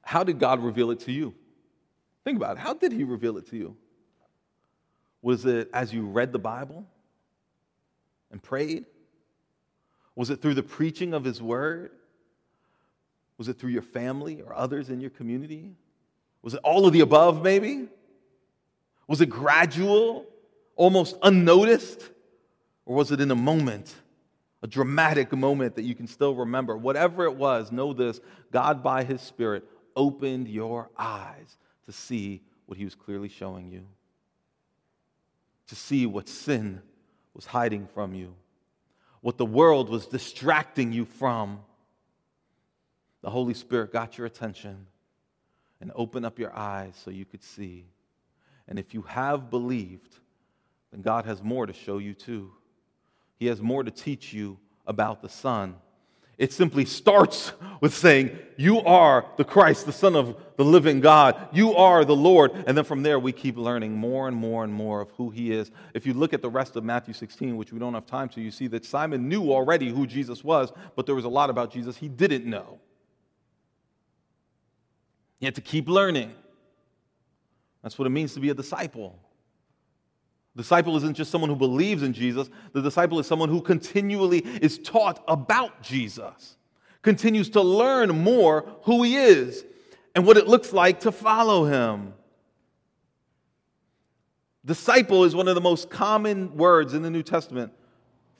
how 0.01 0.23
did 0.23 0.39
God 0.39 0.63
reveal 0.63 0.91
it 0.91 0.99
to 1.01 1.11
you? 1.11 1.33
Think 2.23 2.37
about 2.37 2.57
it. 2.57 2.59
How 2.59 2.73
did 2.73 2.91
he 2.91 3.03
reveal 3.03 3.37
it 3.37 3.49
to 3.49 3.57
you? 3.57 3.77
Was 5.21 5.45
it 5.45 5.69
as 5.73 5.91
you 5.91 6.05
read 6.05 6.31
the 6.31 6.39
Bible 6.39 6.85
and 8.31 8.41
prayed? 8.41 8.85
Was 10.15 10.29
it 10.29 10.41
through 10.41 10.53
the 10.53 10.61
preaching 10.61 11.13
of 11.13 11.23
His 11.23 11.41
Word? 11.41 11.89
Was 13.37 13.47
it 13.47 13.59
through 13.59 13.71
your 13.71 13.81
family 13.81 14.41
or 14.41 14.55
others 14.55 14.89
in 14.89 15.01
your 15.01 15.09
community? 15.09 15.75
Was 16.41 16.53
it 16.53 16.61
all 16.63 16.85
of 16.85 16.93
the 16.93 17.01
above, 17.01 17.43
maybe? 17.43 17.87
Was 19.07 19.21
it 19.21 19.27
gradual, 19.27 20.25
almost 20.75 21.15
unnoticed? 21.21 22.09
Or 22.85 22.95
was 22.95 23.11
it 23.11 23.19
in 23.19 23.31
a 23.31 23.35
moment, 23.35 23.93
a 24.61 24.67
dramatic 24.67 25.31
moment 25.33 25.75
that 25.75 25.83
you 25.83 25.95
can 25.95 26.07
still 26.07 26.35
remember? 26.35 26.77
Whatever 26.77 27.25
it 27.25 27.35
was, 27.35 27.71
know 27.71 27.93
this 27.93 28.19
God, 28.51 28.83
by 28.83 29.03
His 29.03 29.21
Spirit, 29.21 29.63
opened 29.95 30.47
your 30.47 30.89
eyes 30.97 31.57
to 31.85 31.91
see 31.91 32.41
what 32.67 32.77
He 32.77 32.85
was 32.85 32.95
clearly 32.95 33.29
showing 33.29 33.69
you 33.69 33.85
to 35.67 35.75
see 35.75 36.05
what 36.05 36.29
sin 36.29 36.81
was 37.33 37.45
hiding 37.45 37.87
from 37.93 38.13
you, 38.13 38.35
what 39.21 39.37
the 39.37 39.45
world 39.45 39.89
was 39.89 40.05
distracting 40.07 40.93
you 40.93 41.05
from. 41.05 41.59
The 43.25 43.31
Holy 43.31 43.55
Spirit 43.55 43.91
got 43.91 44.17
your 44.17 44.27
attention 44.27 44.85
and 45.81 45.91
opened 45.95 46.25
up 46.25 46.39
your 46.39 46.55
eyes 46.55 46.93
so 47.03 47.09
you 47.09 47.25
could 47.25 47.43
see. 47.43 47.85
And 48.67 48.79
if 48.79 48.93
you 48.93 49.01
have 49.01 49.49
believed, 49.49 50.15
then 50.91 51.01
God 51.01 51.25
has 51.25 51.41
more 51.41 51.65
to 51.65 51.73
show 51.73 51.97
you 51.97 52.13
too. 52.13 52.51
He 53.37 53.47
has 53.47 53.59
more 53.59 53.83
to 53.83 53.91
teach 53.91 54.31
you 54.31 54.57
about 54.85 55.21
the 55.21 55.27
Son 55.27 55.75
it 56.37 56.51
simply 56.51 56.83
starts 56.83 57.53
with 57.79 57.93
saying, 57.93 58.37
You 58.57 58.81
are 58.81 59.25
the 59.37 59.45
Christ, 59.45 59.85
the 59.85 59.93
Son 59.93 60.15
of 60.15 60.35
the 60.57 60.65
living 60.65 60.99
God. 60.99 61.49
You 61.53 61.75
are 61.75 62.03
the 62.03 62.15
Lord. 62.15 62.51
And 62.67 62.77
then 62.77 62.83
from 62.83 63.03
there, 63.03 63.19
we 63.19 63.31
keep 63.31 63.57
learning 63.57 63.93
more 63.95 64.27
and 64.27 64.35
more 64.35 64.63
and 64.63 64.73
more 64.73 65.01
of 65.01 65.11
who 65.11 65.29
He 65.29 65.53
is. 65.53 65.71
If 65.93 66.05
you 66.05 66.13
look 66.13 66.33
at 66.33 66.41
the 66.41 66.49
rest 66.49 66.75
of 66.75 66.83
Matthew 66.83 67.13
16, 67.13 67.55
which 67.55 67.71
we 67.71 67.79
don't 67.79 67.93
have 67.93 68.05
time 68.05 68.27
to, 68.29 68.41
you 68.41 68.51
see 68.51 68.67
that 68.67 68.83
Simon 68.83 69.29
knew 69.29 69.51
already 69.51 69.89
who 69.89 70.05
Jesus 70.05 70.43
was, 70.43 70.73
but 70.95 71.05
there 71.05 71.15
was 71.15 71.25
a 71.25 71.29
lot 71.29 71.49
about 71.49 71.71
Jesus 71.71 71.95
he 71.95 72.09
didn't 72.09 72.45
know. 72.45 72.79
He 75.45 75.47
had 75.47 75.53
to 75.53 75.61
keep 75.61 75.87
learning. 75.87 76.33
That's 77.83 77.99
what 77.99 78.07
it 78.07 78.09
means 78.09 78.33
to 78.33 78.39
be 78.39 78.49
a 78.49 78.55
disciple. 78.55 79.15
Disciple 80.57 80.97
isn't 80.97 81.13
just 81.13 81.29
someone 81.29 81.51
who 81.51 81.55
believes 81.55 82.01
in 82.01 82.13
Jesus, 82.13 82.49
the 82.73 82.81
disciple 82.81 83.19
is 83.19 83.27
someone 83.27 83.49
who 83.49 83.61
continually 83.61 84.39
is 84.39 84.79
taught 84.79 85.23
about 85.27 85.83
Jesus, 85.83 86.57
continues 87.03 87.47
to 87.49 87.61
learn 87.61 88.09
more 88.23 88.67
who 88.85 89.03
he 89.03 89.17
is 89.17 89.63
and 90.15 90.25
what 90.25 90.35
it 90.35 90.47
looks 90.47 90.73
like 90.73 91.01
to 91.01 91.11
follow 91.11 91.65
him. 91.65 92.15
Disciple 94.65 95.25
is 95.25 95.35
one 95.35 95.47
of 95.47 95.53
the 95.53 95.61
most 95.61 95.91
common 95.91 96.57
words 96.57 96.95
in 96.95 97.03
the 97.03 97.11
New 97.11 97.21
Testament 97.21 97.71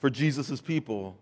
for 0.00 0.10
Jesus' 0.10 0.60
people. 0.60 1.16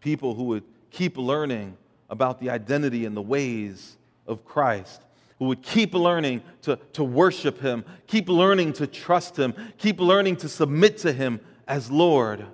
People 0.00 0.34
who 0.34 0.42
would 0.46 0.64
keep 0.90 1.16
learning 1.16 1.76
about 2.10 2.40
the 2.40 2.50
identity 2.50 3.06
and 3.06 3.16
the 3.16 3.22
ways 3.22 3.96
of 4.26 4.44
Christ 4.44 5.02
who 5.38 5.46
would 5.46 5.62
keep 5.62 5.94
learning 5.94 6.42
to, 6.62 6.78
to 6.92 7.04
worship 7.04 7.60
Him, 7.60 7.84
keep 8.06 8.28
learning 8.28 8.74
to 8.74 8.86
trust 8.86 9.36
Him, 9.36 9.54
keep 9.78 10.00
learning 10.00 10.36
to 10.36 10.48
submit 10.48 10.98
to 10.98 11.12
Him 11.12 11.40
as 11.66 11.90
Lord. 11.90 12.46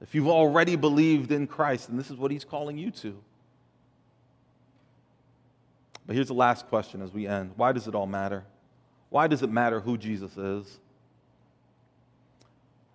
If 0.00 0.14
you've 0.14 0.28
already 0.28 0.76
believed 0.76 1.30
in 1.30 1.46
Christ, 1.46 1.88
and 1.88 1.98
this 1.98 2.10
is 2.10 2.16
what 2.16 2.30
He's 2.30 2.44
calling 2.44 2.78
you 2.78 2.90
to. 2.92 3.16
But 6.06 6.16
here's 6.16 6.28
the 6.28 6.34
last 6.34 6.66
question 6.68 7.02
as 7.02 7.12
we 7.12 7.26
end 7.26 7.52
Why 7.56 7.72
does 7.72 7.86
it 7.86 7.94
all 7.94 8.06
matter? 8.06 8.44
Why 9.10 9.26
does 9.26 9.42
it 9.42 9.50
matter 9.50 9.80
who 9.80 9.96
Jesus 9.96 10.36
is? 10.36 10.78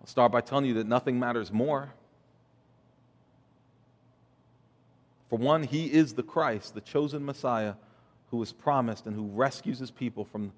I'll 0.00 0.06
start 0.06 0.32
by 0.32 0.40
telling 0.40 0.66
you 0.66 0.74
that 0.74 0.86
nothing 0.86 1.18
matters 1.18 1.52
more. 1.52 1.92
For 5.28 5.38
one, 5.38 5.62
he 5.62 5.86
is 5.86 6.14
the 6.14 6.22
Christ, 6.22 6.74
the 6.74 6.80
chosen 6.80 7.24
Messiah 7.24 7.74
who 8.30 8.36
was 8.36 8.52
promised 8.52 9.06
and 9.06 9.14
who 9.14 9.26
rescues 9.26 9.78
his 9.78 9.90
people 9.90 10.24
from 10.24 10.52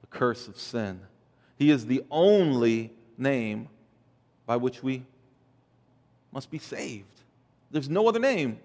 the 0.00 0.06
curse 0.06 0.48
of 0.48 0.58
sin. 0.58 1.00
He 1.56 1.70
is 1.70 1.86
the 1.86 2.04
only 2.10 2.92
name 3.16 3.68
by 4.46 4.56
which 4.56 4.82
we 4.82 5.04
must 6.32 6.50
be 6.50 6.58
saved. 6.58 7.04
There's 7.70 7.88
no 7.88 8.08
other 8.08 8.18
name. 8.18 8.58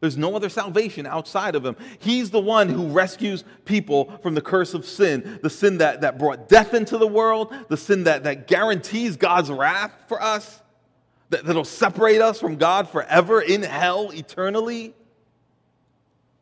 There's 0.00 0.16
no 0.16 0.36
other 0.36 0.48
salvation 0.48 1.06
outside 1.06 1.54
of 1.54 1.64
him. 1.64 1.76
He's 1.98 2.30
the 2.30 2.40
one 2.40 2.68
who 2.68 2.88
rescues 2.88 3.44
people 3.64 4.18
from 4.22 4.34
the 4.34 4.42
curse 4.42 4.74
of 4.74 4.84
sin, 4.84 5.38
the 5.42 5.50
sin 5.50 5.78
that, 5.78 6.02
that 6.02 6.18
brought 6.18 6.48
death 6.48 6.74
into 6.74 6.98
the 6.98 7.06
world, 7.06 7.54
the 7.68 7.76
sin 7.76 8.04
that, 8.04 8.24
that 8.24 8.46
guarantees 8.46 9.16
God's 9.16 9.50
wrath 9.50 9.92
for 10.06 10.22
us 10.22 10.60
that, 11.30 11.44
that'll 11.44 11.64
separate 11.64 12.20
us 12.20 12.40
from 12.40 12.56
God 12.56 12.88
forever 12.88 13.40
in 13.40 13.62
hell 13.62 14.10
eternally. 14.12 14.94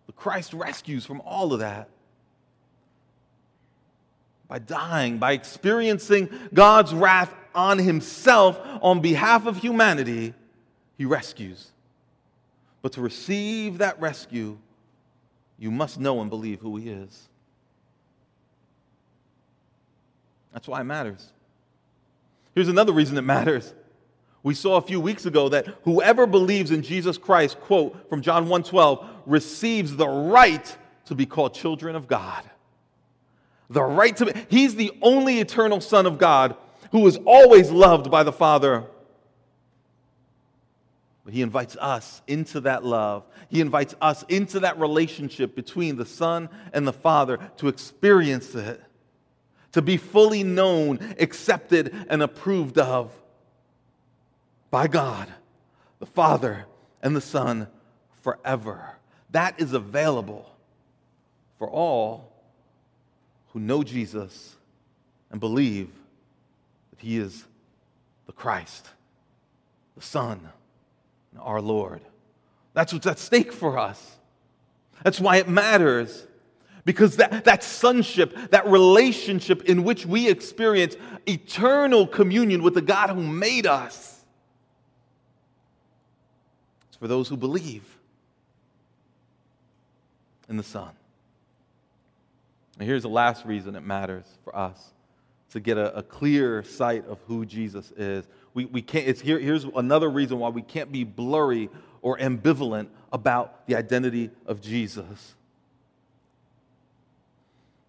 But 0.07 0.17
Christ 0.17 0.53
rescues 0.53 1.07
from 1.07 1.21
all 1.23 1.53
of 1.53 1.61
that 1.61 1.89
by 4.49 4.59
dying, 4.59 5.19
by 5.19 5.33
experiencing 5.33 6.29
God's 6.53 6.93
wrath 6.93 7.35
on 7.55 7.79
himself 7.79 8.61
on 8.83 9.01
behalf 9.01 9.47
of 9.47 9.57
humanity, 9.57 10.35
he 10.99 11.05
rescues. 11.05 11.73
But 12.83 12.93
to 12.93 13.01
receive 13.01 13.79
that 13.79 13.99
rescue, 14.01 14.59
you 15.59 15.71
must 15.71 15.99
know 15.99 16.21
and 16.21 16.29
believe 16.29 16.61
who 16.61 16.77
he 16.77 16.91
is. 16.91 17.29
That's 20.53 20.69
why 20.69 20.83
it 20.83 20.85
matters. 20.85 21.33
Here's 22.55 22.69
another 22.69 22.93
reason 22.93 23.17
it 23.17 23.23
matters 23.23 23.73
we 24.45 24.55
saw 24.55 24.77
a 24.77 24.83
few 24.83 25.01
weeks 25.01 25.25
ago 25.25 25.49
that 25.49 25.67
whoever 25.85 26.27
believes 26.27 26.71
in 26.71 26.83
Jesus 26.83 27.17
Christ, 27.17 27.59
quote 27.61 28.09
from 28.11 28.21
John 28.21 28.47
1:12, 28.47 29.05
receives 29.25 29.97
the 29.97 30.07
right 30.07 30.77
to 31.07 31.15
be 31.15 31.25
called 31.25 31.55
children 31.55 31.97
of 31.97 32.07
God. 32.07 32.45
The 33.71 33.83
right 33.83 34.15
to 34.19 34.27
be, 34.27 34.47
he's 34.49 34.77
the 34.77 34.93
only 35.01 35.41
eternal 35.41 35.81
son 35.81 36.05
of 36.05 36.19
God 36.19 36.57
who 36.93 37.07
is 37.07 37.19
always 37.25 37.71
loved 37.71 38.11
by 38.11 38.23
the 38.23 38.33
Father. 38.33 38.85
But 41.25 41.33
he 41.33 41.41
invites 41.41 41.75
us 41.81 42.21
into 42.27 42.61
that 42.61 42.85
love. 42.85 43.25
He 43.49 43.63
invites 43.63 43.95
us 44.03 44.25
into 44.29 44.61
that 44.61 44.79
relationship 44.79 45.57
between 45.57 45.97
the 45.97 46.05
Son 46.05 46.51
and 46.75 46.87
the 46.87 46.93
Father 46.93 47.39
to 47.57 47.69
experience 47.69 48.55
it, 48.55 48.83
to 49.73 49.81
be 49.81 49.97
fully 49.97 50.45
known, 50.45 50.99
accepted, 51.19 51.95
and 52.11 52.23
approved 52.23 52.77
of 52.77 53.11
by 54.75 54.89
God, 54.89 55.33
the 56.01 56.07
Father 56.07 56.65
and 57.01 57.15
the 57.15 57.21
Son 57.21 57.69
forever. 58.23 58.97
That 59.31 59.61
is 59.61 59.73
available 59.73 60.53
for 61.61 61.71
all 61.71 62.33
who 63.53 63.61
know 63.61 63.85
Jesus 63.85 64.57
and 65.31 65.39
believe 65.39 65.91
that 66.91 66.99
he 66.99 67.19
is 67.19 67.45
the 68.27 68.33
Christ, 68.33 68.89
the 69.95 70.03
Son, 70.03 70.41
our 71.39 71.61
Lord. 71.61 72.01
That's 72.73 72.93
what's 72.93 73.07
at 73.07 73.21
stake 73.21 73.53
for 73.53 73.79
us. 73.79 74.17
That's 75.05 75.21
why 75.21 75.37
it 75.37 75.49
matters. 75.49 76.27
Because 76.85 77.19
that, 77.19 77.45
that 77.45 77.63
sonship, 77.63 78.37
that 78.51 78.67
relationship 78.67 79.67
in 79.67 79.85
which 79.85 80.05
we 80.05 80.29
experience 80.29 80.97
eternal 81.29 82.09
communion 82.09 82.65
with 82.65 82.75
the 82.75 82.83
God 82.83 83.11
who 83.11 83.23
made 83.23 83.69
us, 83.69 84.24
it's 86.95 87.01
for 87.01 87.09
those 87.09 87.27
who 87.27 87.37
believe 87.37 87.83
in 90.49 90.57
the 90.57 90.63
Son. 90.63 90.91
And 92.79 92.87
here's 92.87 93.03
the 93.03 93.09
last 93.09 93.45
reason 93.45 93.75
it 93.75 93.81
matters 93.81 94.25
for 94.45 94.55
us 94.55 94.93
to 95.51 95.59
get 95.59 95.77
a, 95.77 95.93
a 95.97 96.05
clear 96.05 96.63
sight 96.63 97.05
of 97.09 97.19
who 97.27 97.45
Jesus 97.45 97.91
is. 97.97 98.29
We, 98.55 98.67
we 98.67 98.81
can't, 98.81 99.09
it's 99.09 99.21
here, 99.21 99.41
here's 99.41 99.65
another 99.65 100.09
reason 100.09 100.39
why 100.39 100.51
we 100.51 100.63
can't 100.63 100.93
be 100.93 101.03
blurry 101.03 101.69
or 102.01 102.17
ambivalent 102.19 102.87
about 103.13 103.67
the 103.67 103.75
identity 103.75 104.31
of 104.47 104.61
Jesus. 104.61 105.35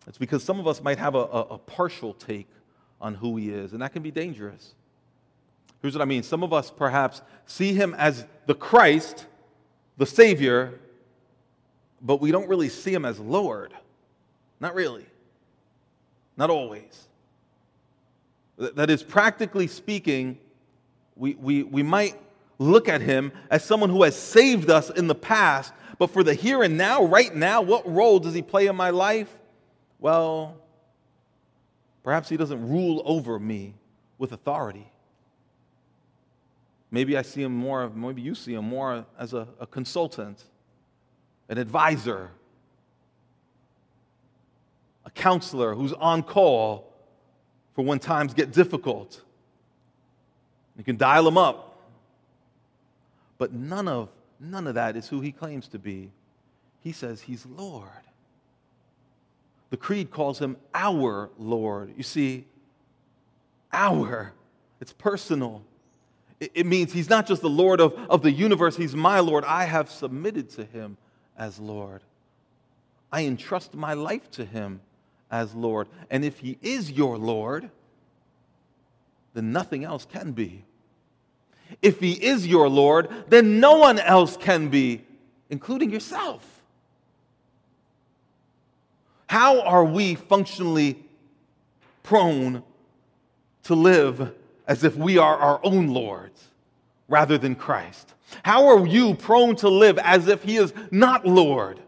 It's 0.07 0.17
because 0.17 0.43
some 0.43 0.59
of 0.59 0.65
us 0.65 0.81
might 0.81 0.97
have 0.97 1.13
a, 1.13 1.19
a, 1.19 1.41
a 1.41 1.57
partial 1.59 2.15
take 2.15 2.47
on 2.99 3.13
who 3.13 3.37
he 3.37 3.51
is, 3.51 3.73
and 3.73 3.83
that 3.83 3.93
can 3.93 4.01
be 4.01 4.09
dangerous. 4.09 4.73
Here's 5.85 5.93
what 5.93 6.01
I 6.01 6.05
mean 6.05 6.23
some 6.23 6.41
of 6.41 6.51
us 6.51 6.71
perhaps 6.71 7.21
see 7.45 7.75
him 7.75 7.93
as 7.93 8.25
the 8.47 8.55
Christ, 8.55 9.27
the 9.97 10.07
Savior, 10.07 10.79
but 12.01 12.19
we 12.19 12.31
don't 12.31 12.49
really 12.49 12.69
see 12.69 12.91
him 12.91 13.05
as 13.05 13.19
Lord. 13.19 13.71
Not 14.59 14.73
really. 14.73 15.05
Not 16.37 16.49
always. 16.49 17.07
That 18.57 18.89
is, 18.89 19.03
practically 19.03 19.67
speaking, 19.67 20.39
we, 21.15 21.35
we, 21.35 21.61
we 21.61 21.83
might 21.83 22.19
look 22.57 22.89
at 22.89 23.01
him 23.01 23.31
as 23.51 23.63
someone 23.63 23.91
who 23.91 24.01
has 24.01 24.15
saved 24.15 24.71
us 24.71 24.89
in 24.89 25.05
the 25.05 25.13
past, 25.13 25.71
but 25.99 26.09
for 26.09 26.23
the 26.23 26.33
here 26.33 26.63
and 26.63 26.79
now, 26.79 27.05
right 27.05 27.35
now, 27.35 27.61
what 27.61 27.87
role 27.87 28.17
does 28.17 28.33
he 28.33 28.41
play 28.41 28.65
in 28.65 28.75
my 28.75 28.89
life? 28.89 29.37
Well, 29.99 30.57
perhaps 32.01 32.27
he 32.27 32.37
doesn't 32.37 32.67
rule 32.67 33.03
over 33.05 33.37
me 33.37 33.75
with 34.17 34.31
authority. 34.31 34.91
Maybe 36.91 37.17
I 37.17 37.21
see 37.23 37.41
him 37.41 37.55
more, 37.55 37.89
maybe 37.89 38.21
you 38.21 38.35
see 38.35 38.53
him 38.53 38.65
more 38.65 39.05
as 39.17 39.33
a, 39.33 39.47
a 39.59 39.67
consultant, 39.67 40.43
an 41.49 41.57
advisor, 41.57 42.29
a 45.05 45.09
counselor 45.09 45.75
who's 45.75 45.93
on 45.93 46.23
call 46.23 46.93
for 47.73 47.83
when 47.83 47.99
times 47.99 48.33
get 48.33 48.51
difficult. 48.51 49.21
You 50.77 50.83
can 50.83 50.97
dial 50.97 51.27
him 51.27 51.37
up. 51.37 51.75
But 53.37 53.53
none 53.53 53.87
of, 53.87 54.09
none 54.39 54.67
of 54.67 54.75
that 54.75 54.95
is 54.95 55.07
who 55.07 55.21
he 55.21 55.31
claims 55.31 55.67
to 55.69 55.79
be. 55.79 56.11
He 56.81 56.91
says 56.91 57.21
he's 57.21 57.45
Lord. 57.45 57.89
The 59.69 59.77
creed 59.77 60.11
calls 60.11 60.39
him 60.39 60.57
our 60.73 61.29
Lord. 61.37 61.93
You 61.97 62.03
see, 62.03 62.45
our, 63.73 64.33
it's 64.79 64.93
personal. 64.93 65.63
It, 66.39 66.65
means 66.65 66.91
he's 66.91 67.09
not 67.09 67.27
just 67.27 67.41
the 67.41 67.49
Lord 67.49 67.79
of, 67.79 67.93
of 68.09 68.21
the 68.21 68.31
universe, 68.31 68.75
he's 68.75 68.95
my 68.95 69.19
Lord. 69.21 69.45
I 69.45 69.65
have 69.65 69.89
submitted 69.89 70.49
to 70.51 70.65
him 70.65 70.97
as 71.37 71.59
Lord. 71.59 72.01
I 73.11 73.23
entrust 73.23 73.73
my 73.73 73.93
life 73.93 74.29
to 74.31 74.43
him 74.43 74.81
as 75.31 75.53
Lord. 75.53 75.87
And 76.09 76.23
if 76.23 76.39
He 76.39 76.57
is 76.61 76.91
your 76.91 77.17
Lord, 77.17 77.69
then 79.33 79.51
nothing 79.51 79.83
else 79.83 80.05
can 80.05 80.31
be. 80.31 80.63
If 81.81 81.99
He 81.99 82.13
is 82.13 82.47
your 82.47 82.69
Lord, 82.69 83.09
then 83.27 83.59
no 83.59 83.77
one 83.77 83.99
else 83.99 84.37
can 84.37 84.69
be, 84.69 85.03
including 85.49 85.89
yourself. 85.89 86.63
How 89.27 89.61
are 89.61 89.83
we 89.83 90.15
functionally 90.15 91.03
prone 92.03 92.63
to 93.63 93.75
live 93.75 94.33
as 94.67 94.83
if 94.83 94.95
we 94.95 95.17
are 95.17 95.37
our 95.37 95.59
own 95.63 95.87
lords 95.87 96.43
rather 97.07 97.37
than 97.37 97.55
Christ? 97.55 98.13
How 98.43 98.67
are 98.67 98.85
you 98.85 99.15
prone 99.15 99.55
to 99.57 99.69
live 99.69 99.97
as 99.99 100.27
if 100.27 100.43
He 100.43 100.57
is 100.57 100.73
not 100.91 101.25
Lord? 101.25 101.79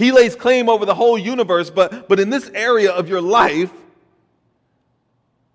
He 0.00 0.12
lays 0.12 0.34
claim 0.34 0.70
over 0.70 0.86
the 0.86 0.94
whole 0.94 1.18
universe, 1.18 1.68
but, 1.68 2.08
but 2.08 2.18
in 2.18 2.30
this 2.30 2.48
area 2.54 2.90
of 2.90 3.06
your 3.06 3.20
life, 3.20 3.70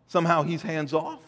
somehow 0.07 0.43
he's 0.43 0.61
hands 0.61 0.93
off. 0.93 1.19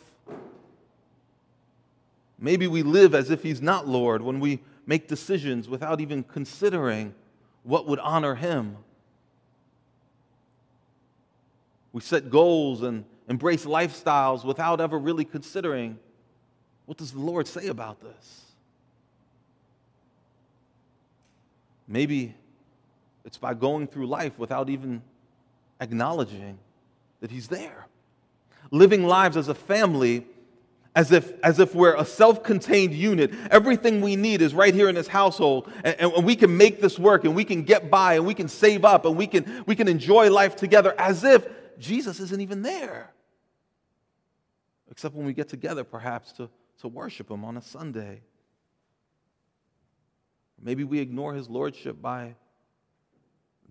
Maybe 2.38 2.68
we 2.68 2.84
live 2.84 3.16
as 3.16 3.32
if 3.32 3.42
he's 3.42 3.60
not 3.60 3.88
Lord 3.88 4.22
when 4.22 4.40
we 4.40 4.60
make 4.86 5.08
decisions 5.08 5.68
without 5.68 6.00
even 6.00 6.24
considering 6.24 7.16
what 7.64 7.88
would 7.88 7.98
honor 8.00 8.36
him. 8.36 8.78
We 11.92 12.02
set 12.02 12.30
goals 12.30 12.84
and 12.84 13.04
embrace 13.28 13.66
lifestyles 13.66 14.44
without 14.44 14.80
ever 14.80 14.98
really 14.98 15.26
considering 15.26 16.00
what 16.86 16.98
does 16.98 17.12
the 17.12 17.20
Lord 17.20 17.48
say 17.48 17.68
about 17.68 18.00
this? 18.02 18.46
Maybe 21.88 22.34
it's 23.26 23.38
by 23.38 23.54
going 23.54 23.88
through 23.88 24.08
life 24.08 24.38
without 24.38 24.70
even 24.70 25.02
acknowledging 25.82 26.58
that 27.20 27.30
He's 27.30 27.48
there. 27.50 27.88
Living 28.72 29.06
lives 29.06 29.38
as 29.38 29.48
a 29.48 29.54
family 29.54 30.26
as 30.96 31.12
if, 31.12 31.32
as 31.44 31.60
if 31.60 31.76
we're 31.76 31.96
a 31.96 32.04
self 32.06 32.44
contained 32.44 32.94
unit. 32.94 33.32
Everything 33.52 34.02
we 34.02 34.16
need 34.16 34.42
is 34.42 34.54
right 34.54 34.74
here 34.74 34.90
in 34.90 34.96
this 34.96 35.08
household, 35.08 35.72
and, 35.84 35.96
and, 36.00 36.26
we 36.26 36.36
can 36.36 36.58
make 36.58 36.82
this 36.82 36.98
work, 36.98 37.24
and 37.24 37.36
we 37.36 37.46
can 37.46 37.64
get 37.64 37.92
by, 37.92 38.16
and 38.16 38.26
we 38.26 38.34
can 38.34 38.48
save 38.48 38.84
up, 38.84 39.06
and 39.06 39.16
we 39.16 39.28
can, 39.28 39.64
we 39.68 39.76
can 39.76 39.88
enjoy 39.88 40.32
life 40.32 40.56
together 40.56 40.96
as 40.98 41.24
if 41.24 41.48
Jesus 41.78 42.20
isn't 42.20 42.42
even 42.42 42.64
there. 42.64 43.12
Except 44.98 45.14
when 45.14 45.28
we 45.28 45.34
get 45.34 45.48
together, 45.48 45.84
perhaps, 45.84 46.32
to, 46.32 46.50
to 46.80 46.88
worship 46.88 47.30
Him 47.30 47.46
on 47.46 47.56
a 47.56 47.62
Sunday. 47.62 48.20
Maybe 50.60 50.84
we 50.84 50.98
ignore 50.98 51.36
His 51.36 51.48
Lordship 51.48 52.02
by 52.02 52.34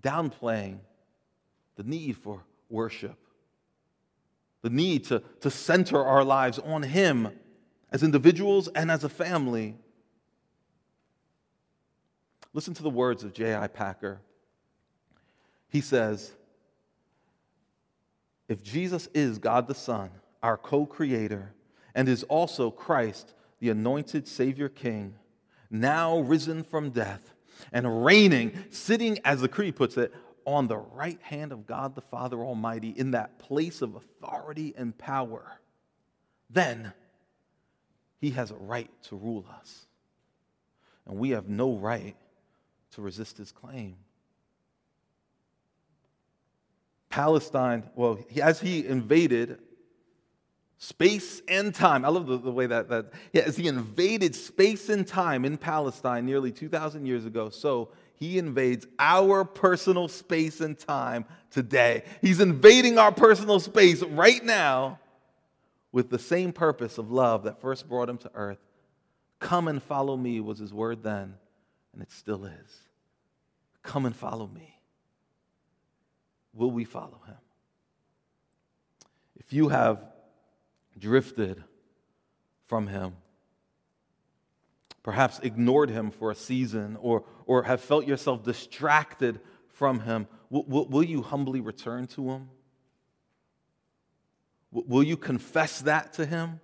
downplaying 0.01 0.79
the 1.74 1.83
need 1.83 2.16
for 2.16 2.45
worship, 2.70 3.18
the 4.62 4.70
need 4.70 5.03
to, 5.07 5.20
to 5.41 5.51
center 5.51 6.01
our 6.01 6.22
lives 6.22 6.61
on 6.61 6.85
Him 6.85 7.33
as 7.91 8.05
individuals 8.05 8.68
and 8.68 8.89
as 8.89 9.03
a 9.03 9.09
family. 9.09 9.74
Listen 12.53 12.72
to 12.74 12.85
the 12.85 12.89
words 12.89 13.24
of 13.24 13.33
J.I. 13.33 13.66
Packer. 13.66 14.20
He 15.70 15.81
says, 15.81 16.31
If 18.47 18.62
Jesus 18.62 19.09
is 19.12 19.39
God 19.39 19.66
the 19.66 19.74
Son, 19.74 20.12
our 20.43 20.57
co 20.57 20.87
creator, 20.87 21.55
and 21.95 22.09
is 22.09 22.22
also 22.24 22.70
Christ, 22.70 23.34
the 23.61 23.70
anointed 23.70 24.28
Savior 24.28 24.68
King, 24.68 25.14
now 25.70 26.18
risen 26.20 26.62
from 26.62 26.91
death, 26.91 27.32
and 27.72 28.05
reigning, 28.05 28.64
sitting, 28.70 29.18
as 29.24 29.41
the 29.41 29.49
Creed 29.49 29.76
puts 29.76 29.97
it, 29.97 30.12
on 30.45 30.68
the 30.68 30.76
right 30.76 31.20
hand 31.22 31.53
of 31.53 31.66
God 31.66 31.95
the 31.95 32.01
Father 32.01 32.39
Almighty 32.39 32.91
in 32.91 33.11
that 33.11 33.39
place 33.39 33.82
of 33.82 33.97
authority 33.97 34.72
and 34.76 34.97
power, 34.97 35.61
then 36.49 36.93
he 38.20 38.30
has 38.30 38.51
a 38.51 38.57
right 38.57 38.91
to 39.05 39.16
rule 39.16 39.45
us. 39.59 39.87
And 41.07 41.18
we 41.18 41.30
have 41.30 41.49
no 41.49 41.76
right 41.76 42.16
to 42.93 43.03
resist 43.03 43.39
his 43.39 43.53
claim. 43.53 43.97
Palestine, 47.11 47.82
well, 47.95 48.18
as 48.41 48.61
he 48.61 48.87
invaded 48.87 49.59
Space 50.79 51.41
and 51.49 51.74
time. 51.74 52.05
I 52.05 52.09
love 52.09 52.27
the, 52.27 52.39
the 52.39 52.51
way 52.51 52.66
that, 52.66 52.89
that 52.91 53.12
yeah, 53.33 53.43
as 53.43 53.57
he 53.57 53.66
invaded 53.66 54.35
space 54.35 54.89
and 54.89 55.07
time 55.07 55.45
in 55.45 55.57
Palestine 55.57 56.27
nearly 56.27 56.53
2,000 56.53 57.07
years 57.07 57.24
ago, 57.24 57.49
so 57.49 57.91
he 58.14 58.39
invades 58.39 58.87
our 58.99 59.45
personal 59.45 60.09
space 60.09 60.61
and 60.61 60.79
time 60.79 61.24
today. 61.51 62.03
He's 62.20 62.41
invading 62.41 62.99
our 62.99 63.12
personal 63.12 63.61
space 63.61 64.03
right 64.03 64.45
now 64.45 64.99
with 65.93 66.11
the 66.11 66.18
same 66.18 66.53
purpose 66.53 66.99
of 66.99 67.11
love 67.11 67.45
that 67.45 67.61
first 67.61 67.89
brought 67.89 68.09
him 68.09 68.18
to 68.18 68.31
earth. 68.35 68.59
Come 69.39 69.68
and 69.68 69.83
follow 69.83 70.16
me 70.16 70.41
was 70.41 70.59
his 70.59 70.72
word 70.72 71.03
then, 71.03 71.35
and 71.93 72.03
it 72.03 72.11
still 72.11 72.45
is. 72.45 72.81
Come 73.83 74.05
and 74.05 74.16
follow 74.16 74.47
me. 74.47 74.79
Will 76.53 76.70
we 76.70 76.85
follow 76.85 77.20
him? 77.27 77.37
If 79.37 79.53
you 79.53 79.68
have 79.68 80.01
drifted 80.99 81.62
from 82.66 82.86
Him. 82.86 83.14
perhaps 85.07 85.38
ignored 85.38 85.88
him 85.88 86.11
for 86.11 86.32
a 86.32 86.34
season, 86.34 86.99
or, 87.01 87.22
or 87.47 87.62
have 87.62 87.80
felt 87.80 88.09
yourself 88.09 88.42
distracted 88.42 89.38
from 89.68 90.01
him, 90.01 90.26
will, 90.51 90.64
will, 90.64 90.88
will 90.88 91.05
you 91.05 91.22
humbly 91.22 91.61
return 91.61 92.09
to 92.09 92.28
him? 92.28 92.51
Will 94.72 95.05
you 95.05 95.16
confess 95.16 95.80
that 95.82 96.14
to 96.14 96.26
him? 96.26 96.59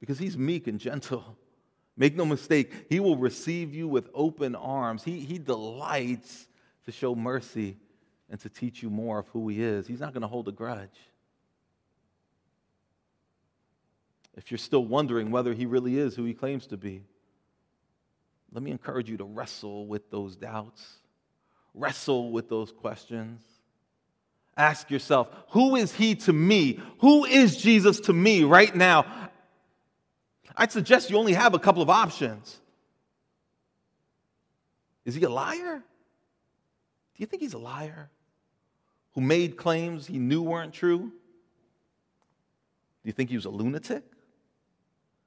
Because 0.00 0.18
he's 0.18 0.36
meek 0.36 0.66
and 0.66 0.78
gentle. 0.78 1.38
Make 1.96 2.14
no 2.14 2.26
mistake, 2.26 2.70
he 2.90 3.00
will 3.00 3.16
receive 3.16 3.72
you 3.72 3.88
with 3.88 4.10
open 4.12 4.54
arms. 4.54 5.02
He, 5.02 5.20
he 5.20 5.38
delights 5.38 6.46
to 6.84 6.92
show 6.92 7.14
mercy 7.14 7.78
and 8.28 8.38
to 8.40 8.50
teach 8.50 8.82
you 8.82 8.90
more 8.90 9.20
of 9.20 9.28
who 9.28 9.48
he 9.48 9.62
is. 9.62 9.86
He's 9.86 10.00
not 10.00 10.12
going 10.12 10.20
to 10.22 10.28
hold 10.28 10.46
a 10.48 10.52
grudge. 10.52 10.98
If 14.36 14.50
you're 14.50 14.58
still 14.58 14.84
wondering 14.84 15.30
whether 15.30 15.52
he 15.52 15.66
really 15.66 15.98
is 15.98 16.16
who 16.16 16.24
he 16.24 16.34
claims 16.34 16.66
to 16.68 16.76
be, 16.76 17.04
let 18.52 18.62
me 18.62 18.70
encourage 18.70 19.08
you 19.08 19.16
to 19.16 19.24
wrestle 19.24 19.86
with 19.86 20.10
those 20.10 20.36
doubts, 20.36 20.98
wrestle 21.74 22.30
with 22.30 22.48
those 22.48 22.72
questions. 22.72 23.42
Ask 24.56 24.90
yourself, 24.90 25.28
who 25.48 25.74
is 25.74 25.92
he 25.92 26.14
to 26.16 26.32
me? 26.32 26.80
Who 26.98 27.24
is 27.24 27.56
Jesus 27.56 28.00
to 28.00 28.12
me 28.12 28.44
right 28.44 28.74
now? 28.74 29.06
I'd 30.56 30.70
suggest 30.70 31.10
you 31.10 31.18
only 31.18 31.32
have 31.32 31.54
a 31.54 31.58
couple 31.58 31.82
of 31.82 31.90
options. 31.90 32.60
Is 35.04 35.16
he 35.16 35.22
a 35.24 35.28
liar? 35.28 35.78
Do 35.78 37.22
you 37.22 37.26
think 37.26 37.42
he's 37.42 37.54
a 37.54 37.58
liar 37.58 38.10
who 39.14 39.20
made 39.20 39.56
claims 39.56 40.06
he 40.06 40.18
knew 40.18 40.42
weren't 40.42 40.72
true? 40.72 40.98
Do 40.98 41.10
you 43.08 43.12
think 43.12 43.30
he 43.30 43.36
was 43.36 43.44
a 43.44 43.50
lunatic? 43.50 44.04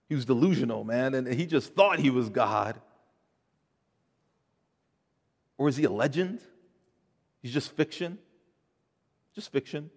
He 0.08 0.16
was 0.16 0.26
delusional, 0.26 0.84
man, 0.84 1.14
and 1.14 1.28
he 1.28 1.45
just 1.45 1.74
thought 1.74 1.99
he 1.99 2.10
was 2.10 2.30
God. 2.30 2.80
Or 5.58 5.68
is 5.68 5.76
he 5.76 5.84
a 5.84 5.89
legend? 5.89 6.39
He's 7.41 7.53
just 7.53 7.76
fiction? 7.76 8.18
Just 9.36 9.51
fiction. 9.51 9.89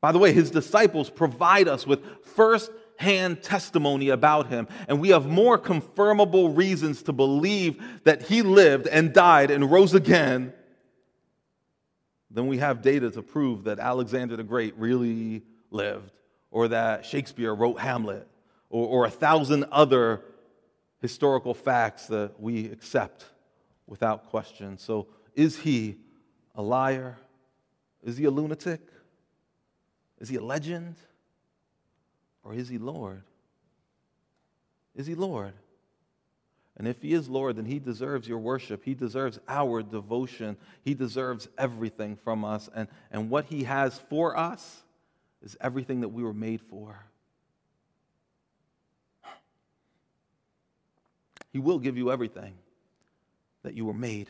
By 0.00 0.12
the 0.12 0.18
way, 0.18 0.32
his 0.32 0.50
disciples 0.50 1.10
provide 1.10 1.68
us 1.68 1.86
with 1.86 2.00
first 2.24 2.70
hand 2.96 3.42
testimony 3.42 4.10
about 4.10 4.48
him, 4.48 4.68
and 4.86 5.00
we 5.00 5.08
have 5.10 5.26
more 5.26 5.58
confirmable 5.58 6.54
reasons 6.54 7.02
to 7.04 7.12
believe 7.12 7.82
that 8.04 8.22
he 8.22 8.42
lived 8.42 8.86
and 8.86 9.14
died 9.14 9.50
and 9.50 9.70
rose 9.70 9.94
again 9.94 10.52
than 12.30 12.46
we 12.46 12.58
have 12.58 12.82
data 12.82 13.10
to 13.10 13.22
prove 13.22 13.64
that 13.64 13.78
Alexander 13.78 14.36
the 14.36 14.42
Great 14.42 14.76
really 14.76 15.42
lived, 15.70 16.12
or 16.50 16.68
that 16.68 17.06
Shakespeare 17.06 17.54
wrote 17.54 17.80
Hamlet, 17.80 18.28
or, 18.70 18.86
or 18.86 19.04
a 19.04 19.10
thousand 19.10 19.64
other 19.70 20.22
historical 21.02 21.52
facts 21.52 22.06
that 22.06 22.40
we 22.40 22.66
accept 22.66 23.24
without 23.86 24.30
question. 24.30 24.78
So, 24.78 25.08
is 25.34 25.58
he 25.58 25.96
a 26.54 26.62
liar? 26.62 27.18
Is 28.02 28.16
he 28.16 28.24
a 28.24 28.30
lunatic? 28.30 28.80
Is 30.20 30.28
he 30.28 30.36
a 30.36 30.42
legend? 30.42 30.96
Or 32.42 32.54
is 32.54 32.68
he 32.68 32.78
Lord? 32.78 33.22
Is 34.94 35.06
he 35.06 35.14
Lord? 35.14 35.52
And 36.76 36.88
if 36.88 37.02
he 37.02 37.12
is 37.12 37.28
Lord, 37.28 37.56
then 37.56 37.66
he 37.66 37.78
deserves 37.78 38.26
your 38.26 38.38
worship. 38.38 38.82
He 38.84 38.94
deserves 38.94 39.38
our 39.48 39.82
devotion. 39.82 40.56
He 40.82 40.94
deserves 40.94 41.48
everything 41.58 42.16
from 42.16 42.44
us. 42.44 42.70
And, 42.74 42.88
and 43.10 43.28
what 43.28 43.44
he 43.44 43.64
has 43.64 43.98
for 44.08 44.36
us 44.36 44.82
is 45.42 45.56
everything 45.60 46.00
that 46.00 46.08
we 46.08 46.22
were 46.22 46.32
made 46.32 46.62
for. 46.62 46.98
He 51.52 51.58
will 51.58 51.78
give 51.78 51.96
you 51.96 52.10
everything 52.10 52.54
that 53.62 53.74
you 53.74 53.84
were 53.84 53.94
made 53.94 54.28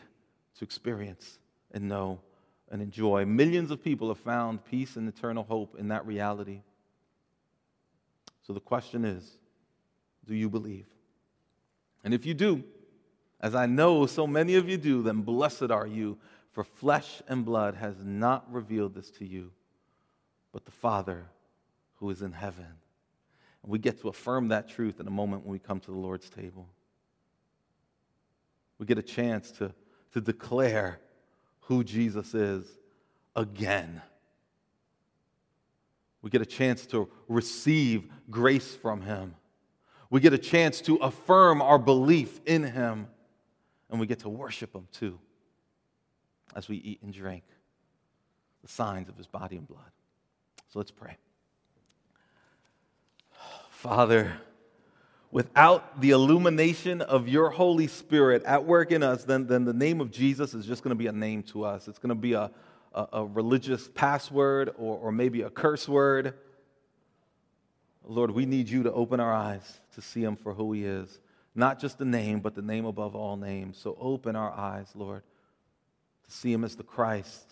to 0.57 0.63
experience 0.63 1.39
and 1.71 1.87
know 1.87 2.19
and 2.69 2.81
enjoy. 2.81 3.25
Millions 3.25 3.71
of 3.71 3.83
people 3.83 4.07
have 4.07 4.19
found 4.19 4.65
peace 4.65 4.95
and 4.95 5.07
eternal 5.07 5.43
hope 5.43 5.75
in 5.77 5.89
that 5.89 6.05
reality. 6.05 6.61
So 8.41 8.53
the 8.53 8.59
question 8.59 9.05
is 9.05 9.37
do 10.25 10.35
you 10.35 10.49
believe? 10.49 10.87
And 12.03 12.13
if 12.13 12.25
you 12.25 12.33
do, 12.33 12.63
as 13.39 13.55
I 13.55 13.65
know 13.65 14.05
so 14.05 14.25
many 14.25 14.55
of 14.55 14.69
you 14.69 14.77
do, 14.77 15.01
then 15.01 15.21
blessed 15.21 15.71
are 15.71 15.87
you, 15.87 16.17
for 16.51 16.63
flesh 16.63 17.21
and 17.27 17.45
blood 17.45 17.75
has 17.75 17.95
not 18.03 18.51
revealed 18.51 18.93
this 18.93 19.09
to 19.11 19.25
you, 19.25 19.51
but 20.51 20.65
the 20.65 20.71
Father 20.71 21.25
who 21.95 22.09
is 22.09 22.21
in 22.21 22.31
heaven. 22.31 22.65
And 23.63 23.71
we 23.71 23.79
get 23.79 24.01
to 24.01 24.09
affirm 24.09 24.49
that 24.49 24.69
truth 24.69 24.99
in 24.99 25.07
a 25.07 25.11
moment 25.11 25.43
when 25.43 25.51
we 25.51 25.59
come 25.59 25.79
to 25.79 25.91
the 25.91 25.97
Lord's 25.97 26.29
table. 26.29 26.67
We 28.81 28.87
get 28.87 28.97
a 28.97 29.03
chance 29.03 29.51
to, 29.51 29.71
to 30.13 30.21
declare 30.21 30.99
who 31.59 31.83
Jesus 31.83 32.33
is 32.33 32.65
again. 33.35 34.01
We 36.23 36.31
get 36.31 36.41
a 36.41 36.47
chance 36.47 36.87
to 36.87 37.07
receive 37.27 38.09
grace 38.31 38.73
from 38.73 39.01
Him. 39.01 39.35
We 40.09 40.19
get 40.19 40.33
a 40.33 40.37
chance 40.39 40.81
to 40.81 40.95
affirm 40.95 41.61
our 41.61 41.77
belief 41.77 42.41
in 42.47 42.63
Him. 42.63 43.05
And 43.91 43.99
we 43.99 44.07
get 44.07 44.21
to 44.21 44.29
worship 44.29 44.73
Him 44.73 44.87
too 44.91 45.19
as 46.55 46.67
we 46.67 46.77
eat 46.77 47.03
and 47.03 47.13
drink 47.13 47.43
the 48.63 48.67
signs 48.67 49.09
of 49.09 49.15
His 49.15 49.27
body 49.27 49.57
and 49.57 49.67
blood. 49.67 49.91
So 50.69 50.79
let's 50.79 50.89
pray. 50.89 51.17
Father, 53.69 54.41
without 55.31 56.01
the 56.01 56.11
illumination 56.11 57.01
of 57.01 57.27
your 57.27 57.49
Holy 57.49 57.87
Spirit 57.87 58.43
at 58.43 58.65
work 58.65 58.91
in 58.91 59.01
us, 59.01 59.23
then, 59.23 59.47
then 59.47 59.63
the 59.63 59.73
name 59.73 60.01
of 60.01 60.11
Jesus 60.11 60.53
is 60.53 60.65
just 60.65 60.83
going 60.83 60.89
to 60.89 60.99
be 60.99 61.07
a 61.07 61.11
name 61.11 61.43
to 61.43 61.63
us. 61.63 61.87
It's 61.87 61.99
going 61.99 62.09
to 62.09 62.15
be 62.15 62.33
a, 62.33 62.51
a, 62.93 63.07
a 63.13 63.25
religious 63.25 63.89
password 63.93 64.69
or, 64.77 64.97
or 64.97 65.11
maybe 65.11 65.41
a 65.43 65.49
curse 65.49 65.87
word. 65.87 66.33
Lord, 68.03 68.31
we 68.31 68.45
need 68.45 68.67
you 68.67 68.83
to 68.83 68.91
open 68.91 69.19
our 69.19 69.33
eyes 69.33 69.79
to 69.95 70.01
see 70.01 70.23
him 70.23 70.35
for 70.35 70.53
who 70.53 70.73
he 70.73 70.85
is. 70.85 71.19
Not 71.55 71.79
just 71.79 71.97
the 71.97 72.05
name, 72.05 72.39
but 72.39 72.55
the 72.55 72.61
name 72.61 72.85
above 72.85 73.15
all 73.15 73.37
names. 73.37 73.77
So 73.77 73.97
open 73.99 74.35
our 74.35 74.51
eyes, 74.51 74.87
Lord, 74.95 75.23
to 76.25 76.31
see 76.31 76.51
him 76.51 76.63
as 76.63 76.75
the 76.75 76.83
Christ, 76.83 77.45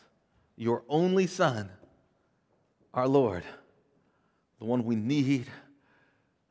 your 0.56 0.84
only 0.90 1.28
Son, 1.28 1.70
our 2.94 3.08
Lord, 3.08 3.44
the 4.58 4.66
one 4.66 4.84
we 4.84 4.96
need 4.96 5.48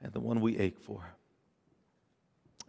and 0.02 0.12
the 0.12 0.20
one 0.20 0.40
we 0.40 0.58
ache 0.58 0.78
for. 0.78 1.04